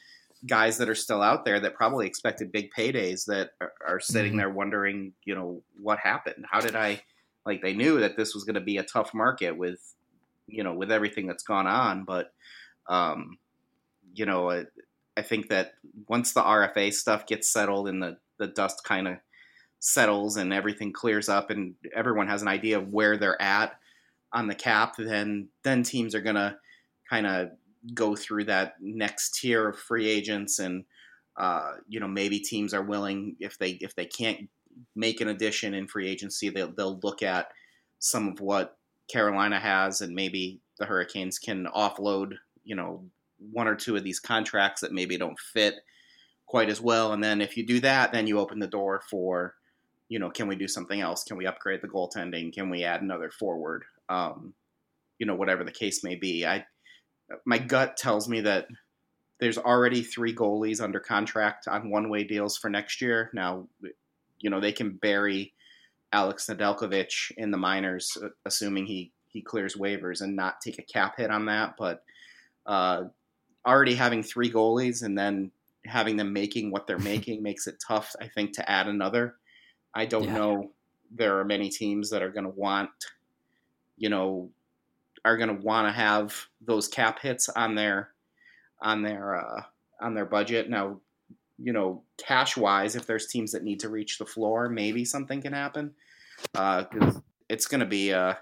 [0.48, 4.32] guys that are still out there that probably expected big paydays that are, are sitting
[4.32, 4.38] mm-hmm.
[4.38, 6.46] there wondering, you know, what happened?
[6.50, 7.02] How did I
[7.46, 9.80] like they knew that this was going to be a tough market with
[10.48, 12.34] you know, with everything that's gone on, but
[12.88, 13.38] um
[14.14, 14.66] you know, I,
[15.18, 15.74] I think that
[16.08, 19.18] once the RFA stuff gets settled and the the dust kind of
[19.80, 23.78] settles and everything clears up and everyone has an idea of where they're at
[24.34, 26.58] on the cap, then then teams are gonna
[27.10, 27.50] kind of
[27.94, 30.84] go through that next tier of free agents, and
[31.38, 34.50] uh, you know maybe teams are willing if they if they can't
[34.96, 37.48] make an addition in free agency, they'll they'll look at
[38.00, 38.78] some of what
[39.12, 43.06] Carolina has, and maybe the Hurricanes can offload you know
[43.52, 45.76] one or two of these contracts that maybe don't fit
[46.46, 49.56] quite as well, and then if you do that, then you open the door for
[50.08, 51.24] you know, can we do something else?
[51.24, 52.54] Can we upgrade the goaltending?
[52.54, 53.86] Can we add another forward?
[54.10, 54.54] um,
[55.18, 56.46] you know, whatever the case may be.
[56.46, 56.66] I
[57.46, 58.68] my gut tells me that
[59.40, 63.30] there's already three goalies under contract on one way deals for next year.
[63.34, 63.68] Now,
[64.40, 65.54] you know, they can bury
[66.12, 70.84] Alex Nedeljkovic in the minors, uh, assuming he he clears waivers and not take a
[70.84, 71.76] cap hit on that.
[71.78, 72.04] But
[72.66, 73.06] uh,
[73.66, 75.52] already having three goalies and then
[75.86, 79.36] having them making what they're making makes it tough, I think, to add another.
[79.94, 80.38] I don't yeah.
[80.38, 80.72] know.
[81.12, 82.90] There are many teams that are going to want
[83.98, 84.50] you know,
[85.24, 88.10] are going to want to have those cap hits on their
[88.82, 89.64] on their uh,
[90.02, 90.70] on their budget.
[90.70, 91.00] Now,
[91.58, 95.42] you know, cash wise, if there's teams that need to reach the floor, maybe something
[95.42, 95.94] can happen.
[96.52, 98.34] Because uh, it's going to be uh,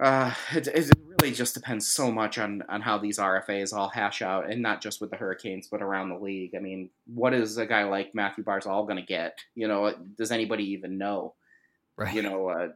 [0.00, 4.22] uh, it, it really just depends so much on on how these RFAs all hash
[4.22, 6.54] out, and not just with the Hurricanes, but around the league.
[6.56, 9.38] I mean, what is a guy like Mathew Barzal going to get?
[9.54, 11.34] You know, does anybody even know?
[11.96, 12.14] Right.
[12.14, 12.68] You know, uh,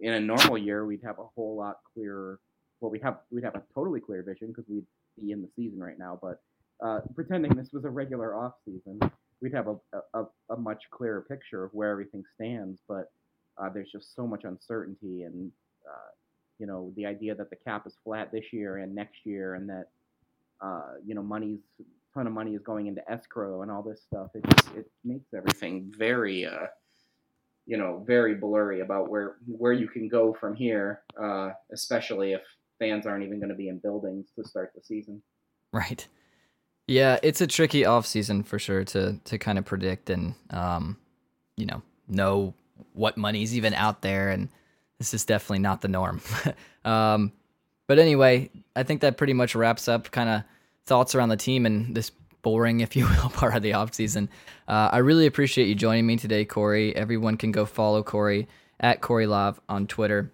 [0.00, 2.40] in a normal year, we'd have a whole lot clearer.
[2.80, 4.86] Well, we have we'd have a totally clear vision because we'd
[5.16, 6.18] be in the season right now.
[6.20, 6.42] But
[6.82, 8.98] uh, pretending this was a regular off season,
[9.40, 9.76] we'd have a,
[10.14, 12.80] a, a much clearer picture of where everything stands.
[12.88, 13.12] But
[13.58, 15.50] uh, there's just so much uncertainty, and
[15.86, 16.10] uh,
[16.58, 19.68] you know the idea that the cap is flat this year and next year, and
[19.68, 19.88] that
[20.60, 21.60] uh, you know money's
[22.14, 24.28] ton of money is going into escrow and all this stuff.
[24.34, 26.66] It just it makes everything very uh,
[27.66, 31.02] you know very blurry about where where you can go from here,
[31.72, 32.42] especially if
[32.78, 35.22] fans aren't even going to be in buildings to start the season.
[35.72, 36.08] Right.
[36.86, 40.96] Yeah, it's a tricky off season for sure to to kind of predict and um,
[41.56, 42.54] you know know
[42.92, 44.48] what money's even out there, and
[44.98, 46.20] this is definitely not the norm.
[46.84, 47.32] um,
[47.86, 50.42] but anyway, I think that pretty much wraps up kind of
[50.86, 52.10] thoughts around the team and this
[52.42, 54.28] boring, if you will, part of the off season.
[54.66, 56.94] Uh, I really appreciate you joining me today, Cory.
[56.94, 58.48] Everyone can go follow Cory
[58.80, 60.32] at Cory Lav on Twitter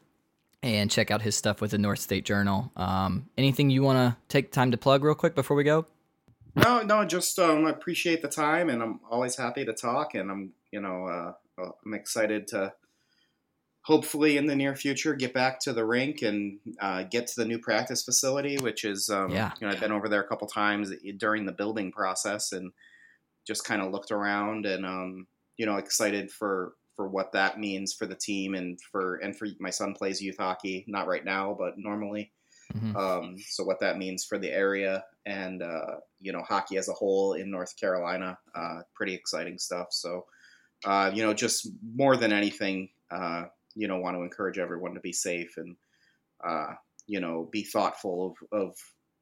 [0.62, 2.72] and check out his stuff with the North State Journal.
[2.76, 5.86] Um, anything you want to take time to plug real quick before we go?
[6.58, 10.30] No, no, just um, I appreciate the time, and I'm always happy to talk, and
[10.30, 12.72] I'm you know uh, uh I'm excited to
[13.82, 17.46] hopefully in the near future get back to the rink and uh, get to the
[17.46, 19.52] new practice facility, which is um, yeah.
[19.60, 22.70] you know I've been over there a couple times during the building process and
[23.46, 27.94] just kind of looked around and um, you know excited for for what that means
[27.94, 31.56] for the team and for and for my son plays youth hockey not right now
[31.58, 32.30] but normally
[32.74, 32.94] mm-hmm.
[32.96, 36.92] um, so what that means for the area and uh, you know hockey as a
[36.92, 40.24] whole in North Carolina uh, pretty exciting stuff so
[40.84, 45.00] uh, you know just more than anything uh, you know want to encourage everyone to
[45.00, 45.76] be safe and
[46.42, 46.72] uh,
[47.06, 48.76] you know be thoughtful of, of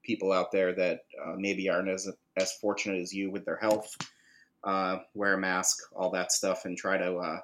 [0.04, 3.94] people out there that uh, maybe aren't as as fortunate as you with their health.
[5.14, 7.40] Wear a mask, all that stuff, and try to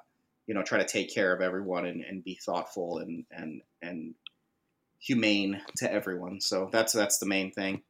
[0.47, 4.15] you know try to take care of everyone and, and be thoughtful and and and
[4.99, 6.39] humane to everyone.
[6.39, 7.81] So that's that's the main thing.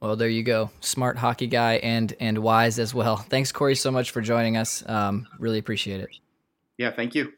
[0.00, 0.70] Well, there you go.
[0.80, 3.16] Smart hockey guy and and wise as well.
[3.30, 4.86] Thanks, Cory, so much for joining us.
[4.88, 6.10] Um, really appreciate it.
[6.78, 7.32] Yeah, thank you.